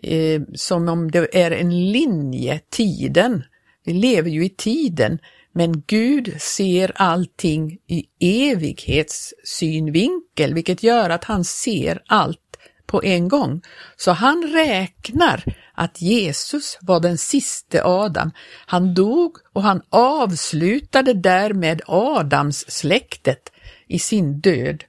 eh, 0.02 0.42
som 0.54 0.88
om 0.88 1.10
det 1.10 1.36
är 1.36 1.50
en 1.50 1.92
linje, 1.92 2.60
tiden. 2.70 3.44
Vi 3.84 3.92
lever 3.92 4.30
ju 4.30 4.44
i 4.44 4.50
tiden, 4.50 5.18
men 5.52 5.82
Gud 5.86 6.40
ser 6.40 6.92
allting 6.94 7.78
i 7.86 8.04
evighetssynvinkel, 8.50 10.54
vilket 10.54 10.82
gör 10.82 11.10
att 11.10 11.24
han 11.24 11.44
ser 11.44 12.02
allt 12.06 12.40
på 12.86 13.02
en 13.02 13.28
gång. 13.28 13.62
Så 13.96 14.12
han 14.12 14.42
räknar 14.42 15.44
att 15.76 16.02
Jesus 16.02 16.78
var 16.80 17.00
den 17.00 17.18
siste 17.18 17.84
Adam. 17.84 18.30
Han 18.66 18.94
dog 18.94 19.36
och 19.52 19.62
han 19.62 19.82
avslutade 19.90 21.14
därmed 21.14 21.82
Adams 21.86 22.70
släktet 22.70 23.52
i 23.86 23.98
sin 23.98 24.40
död. 24.40 24.84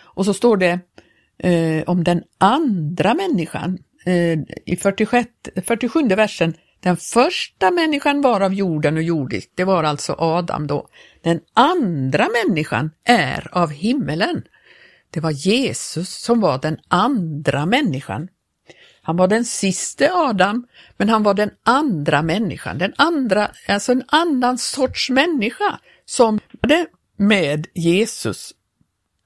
Och 0.00 0.24
så 0.24 0.34
står 0.34 0.56
det 0.56 0.80
eh, 1.38 1.82
om 1.86 2.04
den 2.04 2.22
andra 2.38 3.14
människan 3.14 3.78
eh, 4.04 4.38
i 4.66 4.76
46, 4.76 5.30
47 5.66 6.08
versen 6.08 6.54
den 6.80 6.96
första 6.96 7.70
människan 7.70 8.20
var 8.20 8.40
av 8.40 8.54
jorden 8.54 8.96
och 8.96 9.02
jordisk, 9.02 9.50
det 9.54 9.64
var 9.64 9.84
alltså 9.84 10.14
Adam 10.18 10.66
då. 10.66 10.88
Den 11.22 11.40
andra 11.54 12.28
människan 12.28 12.90
är 13.04 13.48
av 13.52 13.70
himmelen. 13.70 14.42
Det 15.10 15.20
var 15.20 15.30
Jesus 15.30 16.22
som 16.22 16.40
var 16.40 16.58
den 16.58 16.78
andra 16.88 17.66
människan. 17.66 18.28
Han 19.08 19.16
var 19.16 19.28
den 19.28 19.44
siste 19.44 20.10
Adam, 20.12 20.66
men 20.96 21.08
han 21.08 21.22
var 21.22 21.34
den 21.34 21.50
andra 21.62 22.22
människan, 22.22 22.78
den 22.78 22.92
andra, 22.96 23.50
alltså 23.68 23.92
en 23.92 24.02
annan 24.06 24.58
sorts 24.58 25.10
människa 25.10 25.78
som 26.04 26.40
hade 26.62 26.86
med 27.16 27.66
Jesus. 27.74 28.52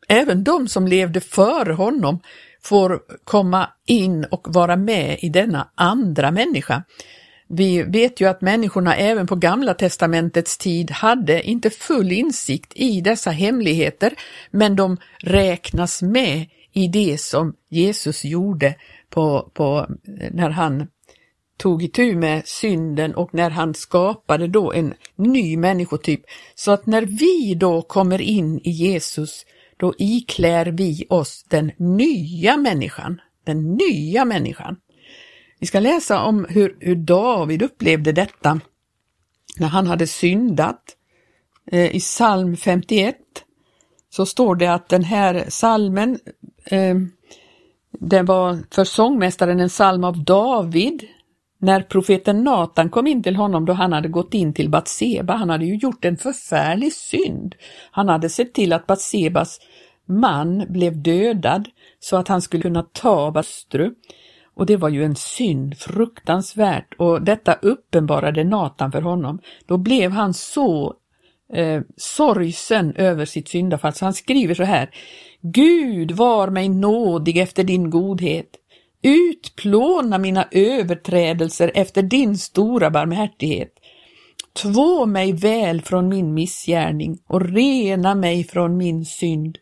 Även 0.08 0.44
de 0.44 0.68
som 0.68 0.86
levde 0.86 1.20
före 1.20 1.72
honom 1.72 2.20
får 2.62 3.00
komma 3.24 3.70
in 3.86 4.24
och 4.24 4.54
vara 4.54 4.76
med 4.76 5.18
i 5.22 5.28
denna 5.28 5.68
andra 5.74 6.30
människa. 6.30 6.84
Vi 7.48 7.82
vet 7.82 8.20
ju 8.20 8.28
att 8.28 8.40
människorna 8.40 8.96
även 8.96 9.26
på 9.26 9.36
Gamla 9.36 9.74
testamentets 9.74 10.58
tid 10.58 10.90
hade 10.90 11.42
inte 11.42 11.70
full 11.70 12.12
insikt 12.12 12.72
i 12.76 13.00
dessa 13.00 13.30
hemligheter, 13.30 14.14
men 14.50 14.76
de 14.76 14.96
räknas 15.18 16.02
med 16.02 16.46
i 16.72 16.88
det 16.88 17.20
som 17.20 17.54
Jesus 17.68 18.24
gjorde 18.24 18.74
på, 19.12 19.50
på, 19.54 19.86
när 20.30 20.50
han 20.50 20.86
tog 21.56 21.82
itu 21.82 22.16
med 22.16 22.42
synden 22.46 23.14
och 23.14 23.34
när 23.34 23.50
han 23.50 23.74
skapade 23.74 24.48
då 24.48 24.72
en 24.72 24.94
ny 25.16 25.56
människotyp. 25.56 26.20
Så 26.54 26.72
att 26.72 26.86
när 26.86 27.02
vi 27.02 27.54
då 27.54 27.82
kommer 27.82 28.20
in 28.20 28.60
i 28.64 28.70
Jesus, 28.70 29.44
då 29.76 29.94
iklär 29.98 30.66
vi 30.66 31.06
oss 31.08 31.44
den 31.48 31.72
nya 31.76 32.56
människan, 32.56 33.20
den 33.44 33.74
nya 33.74 34.24
människan. 34.24 34.76
Vi 35.58 35.66
ska 35.66 35.80
läsa 35.80 36.22
om 36.22 36.46
hur, 36.48 36.76
hur 36.80 36.96
David 36.96 37.62
upplevde 37.62 38.12
detta 38.12 38.60
när 39.58 39.68
han 39.68 39.86
hade 39.86 40.06
syndat. 40.06 40.96
Eh, 41.66 41.96
I 41.96 42.00
psalm 42.00 42.56
51 42.56 43.16
så 44.10 44.26
står 44.26 44.54
det 44.54 44.74
att 44.74 44.88
den 44.88 45.04
här 45.04 45.44
salmen, 45.48 46.18
eh, 46.64 46.96
det 47.92 48.22
var 48.22 48.58
för 48.74 48.84
sångmästaren 48.84 49.60
en 49.60 49.68
psalm 49.68 50.04
av 50.04 50.24
David, 50.24 51.02
när 51.58 51.80
profeten 51.80 52.44
Natan 52.44 52.90
kom 52.90 53.06
in 53.06 53.22
till 53.22 53.36
honom 53.36 53.64
då 53.64 53.72
han 53.72 53.92
hade 53.92 54.08
gått 54.08 54.34
in 54.34 54.54
till 54.54 54.70
Batseba. 54.70 55.34
Han 55.34 55.50
hade 55.50 55.64
ju 55.64 55.76
gjort 55.76 56.04
en 56.04 56.16
förfärlig 56.16 56.92
synd. 56.92 57.54
Han 57.90 58.08
hade 58.08 58.28
sett 58.28 58.54
till 58.54 58.72
att 58.72 58.86
Batsebas 58.86 59.58
man 60.06 60.64
blev 60.68 61.02
dödad 61.02 61.68
så 62.00 62.16
att 62.16 62.28
han 62.28 62.42
skulle 62.42 62.62
kunna 62.62 62.82
ta 62.82 63.30
Bastru. 63.30 63.94
Och 64.54 64.66
det 64.66 64.76
var 64.76 64.88
ju 64.88 65.04
en 65.04 65.16
synd, 65.16 65.78
fruktansvärt, 65.78 66.94
och 66.98 67.22
detta 67.22 67.52
uppenbarade 67.52 68.44
Natan 68.44 68.92
för 68.92 69.02
honom. 69.02 69.38
Då 69.66 69.76
blev 69.76 70.10
han 70.10 70.34
så 70.34 70.94
eh, 71.52 71.82
sorgsen 71.96 72.96
över 72.96 73.24
sitt 73.24 73.48
syndafall, 73.48 73.92
så 73.92 74.04
han 74.04 74.14
skriver 74.14 74.54
så 74.54 74.62
här. 74.62 74.90
Gud 75.42 76.12
var 76.12 76.50
mig 76.50 76.68
nådig 76.68 77.38
efter 77.38 77.64
din 77.64 77.90
godhet. 77.90 78.46
Utplåna 79.02 80.18
mina 80.18 80.48
överträdelser 80.50 81.72
efter 81.74 82.02
din 82.02 82.38
stora 82.38 82.90
barmhärtighet. 82.90 83.72
Två 84.62 85.06
mig 85.06 85.32
väl 85.32 85.82
från 85.82 86.08
min 86.08 86.34
missgärning 86.34 87.18
och 87.26 87.40
rena 87.40 88.14
mig 88.14 88.44
från 88.44 88.76
min 88.76 89.04
synd. 89.04 89.58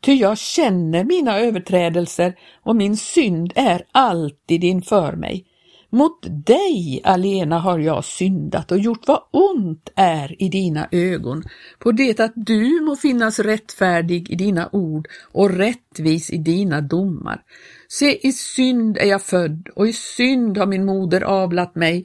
Ty 0.00 0.12
jag 0.12 0.38
känner 0.38 1.04
mina 1.04 1.38
överträdelser 1.38 2.34
och 2.62 2.76
min 2.76 2.96
synd 2.96 3.52
är 3.54 3.82
alltid 3.92 4.64
inför 4.64 5.12
mig. 5.12 5.46
Mot 5.94 6.46
dig 6.46 7.00
alena 7.04 7.58
har 7.58 7.78
jag 7.78 8.04
syndat 8.04 8.72
och 8.72 8.78
gjort 8.78 9.06
vad 9.06 9.22
ont 9.30 9.92
är 9.94 10.42
i 10.42 10.48
dina 10.48 10.88
ögon, 10.90 11.42
på 11.78 11.92
det 11.92 12.20
att 12.20 12.32
du 12.36 12.80
må 12.80 12.96
finnas 12.96 13.38
rättfärdig 13.38 14.30
i 14.30 14.34
dina 14.34 14.68
ord 14.72 15.08
och 15.32 15.50
rättvis 15.50 16.30
i 16.30 16.36
dina 16.36 16.80
domar. 16.80 17.42
Se, 17.88 18.26
i 18.26 18.32
synd 18.32 18.98
är 18.98 19.06
jag 19.06 19.22
född 19.22 19.68
och 19.76 19.88
i 19.88 19.92
synd 19.92 20.58
har 20.58 20.66
min 20.66 20.84
moder 20.84 21.20
avlat 21.20 21.74
mig. 21.74 22.04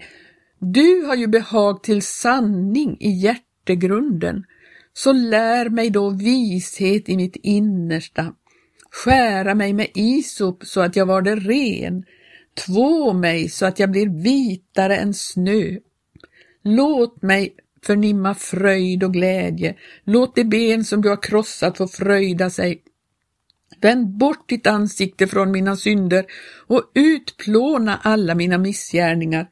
Du 0.60 1.06
har 1.06 1.16
ju 1.16 1.28
behag 1.28 1.84
till 1.84 2.02
sanning 2.02 2.98
i 3.00 3.10
hjärtegrunden 3.10 4.44
så 4.94 5.12
lär 5.12 5.70
mig 5.70 5.90
då 5.90 6.10
vishet 6.10 7.10
i 7.10 7.18
mitt 7.18 7.36
innersta, 7.36 8.34
skära 8.92 9.56
mig 9.56 9.74
med 9.74 9.88
isop 9.94 10.64
så 10.66 10.82
att 10.82 10.96
jag 10.96 11.06
var 11.06 11.22
det 11.22 11.36
ren, 11.36 12.04
två 12.54 13.14
mig 13.14 13.50
så 13.50 13.66
att 13.66 13.80
jag 13.80 13.92
blir 13.92 14.24
vitare 14.24 14.98
än 14.98 15.14
snö. 15.14 15.78
Låt 16.64 17.22
mig 17.22 17.56
förnimma 17.86 18.36
fröjd 18.36 19.04
och 19.04 19.14
glädje, 19.14 19.76
låt 20.04 20.36
de 20.36 20.44
ben 20.44 20.84
som 20.84 21.02
du 21.02 21.10
har 21.10 21.24
krossat 21.24 21.78
få 21.78 21.88
fröjda 21.88 22.50
sig. 22.50 22.82
Vänd 23.82 24.18
bort 24.18 24.50
ditt 24.50 24.68
ansikte 24.68 25.28
från 25.28 25.52
mina 25.52 25.76
synder 25.76 26.26
och 26.68 26.92
utplåna 26.94 28.00
alla 28.04 28.36
mina 28.36 28.58
missgärningar. 28.58 29.50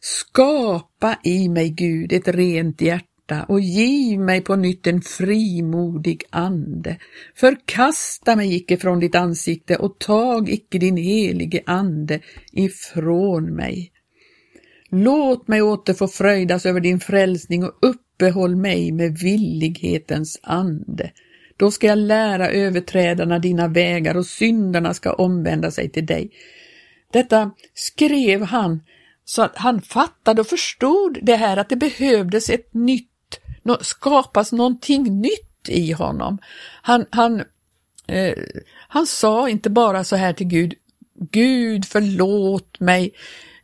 Skapa 0.00 1.18
i 1.24 1.48
mig, 1.48 1.70
Gud, 1.70 2.12
ett 2.12 2.28
rent 2.28 2.80
hjärta 2.80 3.05
hjärta 3.30 3.44
och 3.48 3.60
giv 3.60 4.20
mig 4.20 4.40
på 4.40 4.56
nytt 4.56 4.86
en 4.86 5.02
frimodig 5.02 6.24
ande. 6.30 6.96
Förkasta 7.34 8.36
mig 8.36 8.54
icke 8.54 8.76
från 8.76 9.00
ditt 9.00 9.14
ansikte 9.14 9.76
och 9.76 9.98
tag 9.98 10.48
icke 10.48 10.78
din 10.78 10.96
helige 10.96 11.62
ande 11.66 12.20
ifrån 12.52 13.54
mig. 13.54 13.92
Låt 14.90 15.48
mig 15.48 15.62
åter 15.62 15.94
få 15.94 16.08
fröjdas 16.08 16.66
över 16.66 16.80
din 16.80 17.00
frälsning 17.00 17.64
och 17.64 17.78
uppehåll 17.82 18.56
mig 18.56 18.92
med 18.92 19.18
villighetens 19.18 20.40
ande. 20.42 21.10
Då 21.58 21.70
ska 21.70 21.86
jag 21.86 21.98
lära 21.98 22.48
överträdarna 22.48 23.38
dina 23.38 23.68
vägar 23.68 24.16
och 24.16 24.26
syndarna 24.26 24.94
ska 24.94 25.12
omvända 25.12 25.70
sig 25.70 25.90
till 25.90 26.06
dig. 26.06 26.30
Detta 27.12 27.50
skrev 27.74 28.42
han 28.42 28.80
så 29.24 29.42
att 29.42 29.56
han 29.56 29.82
fattade 29.82 30.40
och 30.40 30.46
förstod 30.46 31.18
det 31.22 31.36
här 31.36 31.56
att 31.56 31.68
det 31.68 31.76
behövdes 31.76 32.50
ett 32.50 32.74
nytt, 32.74 33.10
skapas 33.80 34.52
någonting 34.52 35.20
nytt 35.20 35.68
i 35.68 35.92
honom. 35.92 36.38
Han, 36.82 37.06
han, 37.10 37.42
eh, 38.06 38.34
han 38.88 39.06
sa 39.06 39.48
inte 39.48 39.70
bara 39.70 40.04
så 40.04 40.16
här 40.16 40.32
till 40.32 40.46
Gud, 40.46 40.74
Gud 41.30 41.84
förlåt 41.84 42.80
mig, 42.80 43.12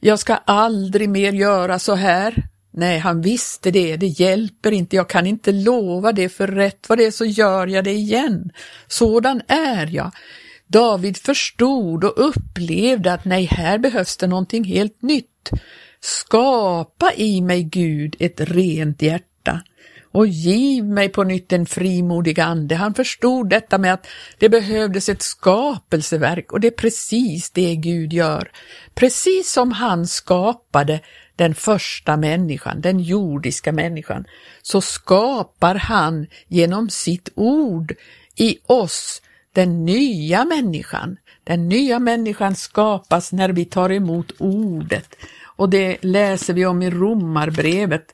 jag 0.00 0.18
ska 0.18 0.34
aldrig 0.34 1.08
mer 1.08 1.32
göra 1.32 1.78
så 1.78 1.94
här. 1.94 2.48
Nej, 2.74 2.98
han 2.98 3.22
visste 3.22 3.70
det, 3.70 3.96
det 3.96 4.06
hjälper 4.06 4.72
inte, 4.72 4.96
jag 4.96 5.08
kan 5.08 5.26
inte 5.26 5.52
lova 5.52 6.12
det, 6.12 6.28
för 6.28 6.46
rätt 6.46 6.88
vad 6.88 6.98
det 6.98 7.04
är 7.04 7.10
så 7.10 7.24
gör 7.24 7.66
jag 7.66 7.84
det 7.84 7.92
igen. 7.92 8.50
Sådan 8.86 9.42
är 9.48 9.86
jag. 9.86 10.10
David 10.66 11.16
förstod 11.16 12.04
och 12.04 12.28
upplevde 12.28 13.12
att 13.12 13.24
nej, 13.24 13.44
här 13.44 13.78
behövs 13.78 14.16
det 14.16 14.26
någonting 14.26 14.64
helt 14.64 15.02
nytt. 15.02 15.50
Skapa 16.00 17.12
i 17.16 17.40
mig, 17.40 17.62
Gud, 17.62 18.16
ett 18.18 18.40
rent 18.40 19.02
hjärta 19.02 19.62
och 20.12 20.27
giv 20.27 20.85
mig 20.85 21.09
på 21.09 21.25
nytt 21.25 21.53
en 21.53 21.66
frimodig 21.66 22.40
ande. 22.40 22.75
Han 22.75 22.94
förstod 22.94 23.48
detta 23.48 23.79
med 23.79 23.94
att 23.94 24.07
det 24.38 24.48
behövdes 24.48 25.09
ett 25.09 25.22
skapelseverk 25.22 26.53
och 26.53 26.61
det 26.61 26.66
är 26.66 26.70
precis 26.70 27.51
det 27.51 27.75
Gud 27.77 28.12
gör. 28.12 28.51
Precis 28.94 29.53
som 29.53 29.72
han 29.72 30.07
skapade 30.07 31.01
den 31.37 31.55
första 31.55 32.16
människan, 32.16 32.81
den 32.81 33.01
jordiska 33.01 33.72
människan, 33.72 34.25
så 34.62 34.81
skapar 34.81 35.75
han 35.75 36.27
genom 36.48 36.90
sitt 36.90 37.29
ord 37.35 37.94
i 38.37 38.59
oss 38.66 39.22
den 39.53 39.85
nya 39.85 40.44
människan. 40.44 41.16
Den 41.44 41.68
nya 41.68 41.98
människan 41.98 42.55
skapas 42.55 43.33
när 43.33 43.48
vi 43.48 43.64
tar 43.64 43.92
emot 43.92 44.33
ordet 44.38 45.16
och 45.57 45.70
det 45.70 46.05
läser 46.05 46.55
vi 46.55 46.66
om 46.66 46.83
i 46.83 46.90
Romarbrevet, 46.90 48.05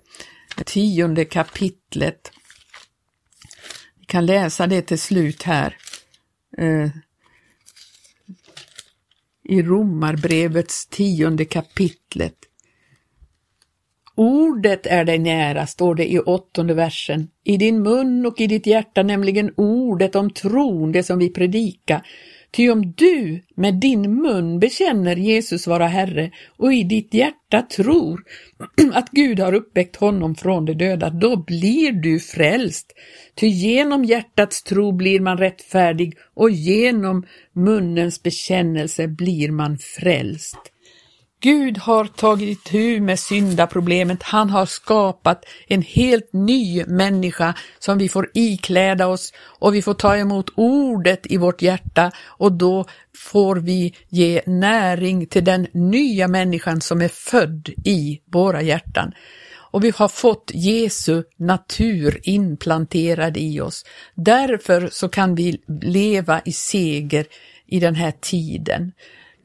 tionde 0.64 1.24
kapitlet. 1.24 2.32
Vi 3.98 4.06
kan 4.06 4.26
läsa 4.26 4.66
det 4.66 4.82
till 4.82 4.98
slut 4.98 5.42
här. 5.42 5.76
Eh, 6.58 6.90
I 9.44 9.62
Romarbrevets 9.62 10.86
tionde 10.86 11.44
kapitlet. 11.44 12.34
Ordet 14.14 14.86
är 14.86 15.04
dig 15.04 15.18
nära, 15.18 15.66
står 15.66 15.94
det 15.94 16.12
i 16.12 16.18
åttonde 16.18 16.74
versen. 16.74 17.28
I 17.44 17.56
din 17.56 17.82
mun 17.82 18.26
och 18.26 18.40
i 18.40 18.46
ditt 18.46 18.66
hjärta, 18.66 19.02
nämligen 19.02 19.52
ordet 19.56 20.14
om 20.14 20.30
tron, 20.30 20.92
det 20.92 21.02
som 21.02 21.18
vi 21.18 21.28
predikar. 21.28 22.06
Ty 22.50 22.70
om 22.70 22.92
du 22.96 23.42
med 23.54 23.74
din 23.74 24.14
mun 24.14 24.58
bekänner 24.58 25.16
Jesus 25.16 25.66
vara 25.66 25.86
Herre 25.86 26.30
och 26.56 26.72
i 26.72 26.82
ditt 26.82 27.14
hjärta 27.14 27.62
tror 27.62 28.20
att 28.92 29.10
Gud 29.10 29.40
har 29.40 29.52
uppväckt 29.52 29.96
honom 29.96 30.34
från 30.34 30.64
de 30.64 30.74
döda, 30.74 31.10
då 31.10 31.36
blir 31.36 31.92
du 31.92 32.20
frälst. 32.20 32.92
Ty 33.34 33.46
genom 33.46 34.04
hjärtats 34.04 34.62
tro 34.62 34.92
blir 34.92 35.20
man 35.20 35.38
rättfärdig 35.38 36.16
och 36.34 36.50
genom 36.50 37.26
munnens 37.52 38.22
bekännelse 38.22 39.08
blir 39.08 39.50
man 39.50 39.78
frälst. 39.78 40.58
Gud 41.40 41.78
har 41.78 42.04
tagit 42.04 42.48
itu 42.48 43.00
med 43.00 43.18
syndaproblemet. 43.18 44.22
Han 44.22 44.50
har 44.50 44.66
skapat 44.66 45.44
en 45.68 45.82
helt 45.82 46.32
ny 46.32 46.84
människa 46.84 47.54
som 47.78 47.98
vi 47.98 48.08
får 48.08 48.30
ikläda 48.34 49.06
oss 49.06 49.32
och 49.38 49.74
vi 49.74 49.82
får 49.82 49.94
ta 49.94 50.16
emot 50.16 50.50
ordet 50.54 51.26
i 51.32 51.36
vårt 51.36 51.62
hjärta 51.62 52.10
och 52.26 52.52
då 52.52 52.84
får 53.16 53.56
vi 53.56 53.94
ge 54.08 54.42
näring 54.46 55.26
till 55.26 55.44
den 55.44 55.66
nya 55.72 56.28
människan 56.28 56.80
som 56.80 57.02
är 57.02 57.08
född 57.08 57.68
i 57.84 58.20
våra 58.32 58.62
hjärtan. 58.62 59.12
Och 59.70 59.84
vi 59.84 59.92
har 59.96 60.08
fått 60.08 60.50
Jesu 60.54 61.22
natur 61.36 62.20
implanterad 62.22 63.36
i 63.36 63.60
oss. 63.60 63.84
Därför 64.14 64.88
så 64.92 65.08
kan 65.08 65.34
vi 65.34 65.60
leva 65.82 66.40
i 66.44 66.52
seger 66.52 67.26
i 67.66 67.80
den 67.80 67.94
här 67.94 68.12
tiden. 68.20 68.92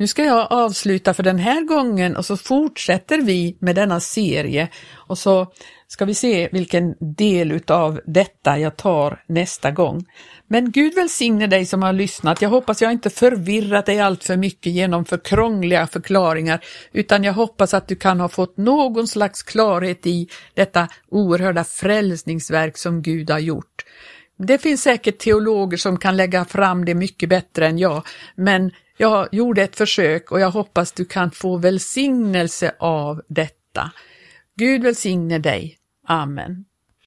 Nu 0.03 0.07
ska 0.07 0.25
jag 0.25 0.47
avsluta 0.49 1.13
för 1.13 1.23
den 1.23 1.39
här 1.39 1.61
gången 1.61 2.15
och 2.15 2.25
så 2.25 2.37
fortsätter 2.37 3.21
vi 3.21 3.57
med 3.59 3.75
denna 3.75 3.99
serie 3.99 4.69
och 4.93 5.17
så 5.17 5.51
ska 5.87 6.05
vi 6.05 6.13
se 6.13 6.49
vilken 6.51 6.95
del 6.99 7.51
utav 7.51 8.01
detta 8.05 8.59
jag 8.59 8.77
tar 8.77 9.23
nästa 9.27 9.71
gång. 9.71 10.05
Men 10.47 10.71
Gud 10.71 10.95
välsigne 10.95 11.47
dig 11.47 11.65
som 11.65 11.83
har 11.83 11.93
lyssnat. 11.93 12.41
Jag 12.41 12.49
hoppas 12.49 12.81
jag 12.81 12.91
inte 12.91 13.09
förvirrat 13.09 13.85
dig 13.85 13.99
allt 13.99 14.23
för 14.23 14.37
mycket 14.37 14.73
genom 14.73 15.05
för 15.05 15.17
krångliga 15.17 15.87
förklaringar, 15.87 16.65
utan 16.91 17.23
jag 17.23 17.33
hoppas 17.33 17.73
att 17.73 17.87
du 17.87 17.95
kan 17.95 18.19
ha 18.19 18.29
fått 18.29 18.57
någon 18.57 19.07
slags 19.07 19.43
klarhet 19.43 20.07
i 20.07 20.27
detta 20.53 20.87
oerhörda 21.11 21.63
frälsningsverk 21.63 22.77
som 22.77 23.01
Gud 23.01 23.29
har 23.29 23.39
gjort. 23.39 23.85
Det 24.37 24.57
finns 24.57 24.81
säkert 24.81 25.17
teologer 25.17 25.77
som 25.77 25.97
kan 25.97 26.17
lägga 26.17 26.45
fram 26.45 26.85
det 26.85 26.95
mycket 26.95 27.29
bättre 27.29 27.67
än 27.67 27.77
jag, 27.77 28.07
men 28.35 28.71
jag 29.03 29.27
gjorde 29.31 29.63
ett 29.63 29.75
försök 29.75 30.31
och 30.31 30.39
jag 30.39 30.51
hoppas 30.51 30.91
du 30.91 31.05
kan 31.05 31.31
få 31.31 31.57
välsignelse 31.57 32.75
av 32.79 33.21
detta. 33.27 33.91
Gud 34.55 34.83
välsigne 34.83 35.39
dig. 35.39 35.77
Amen. 36.07 36.65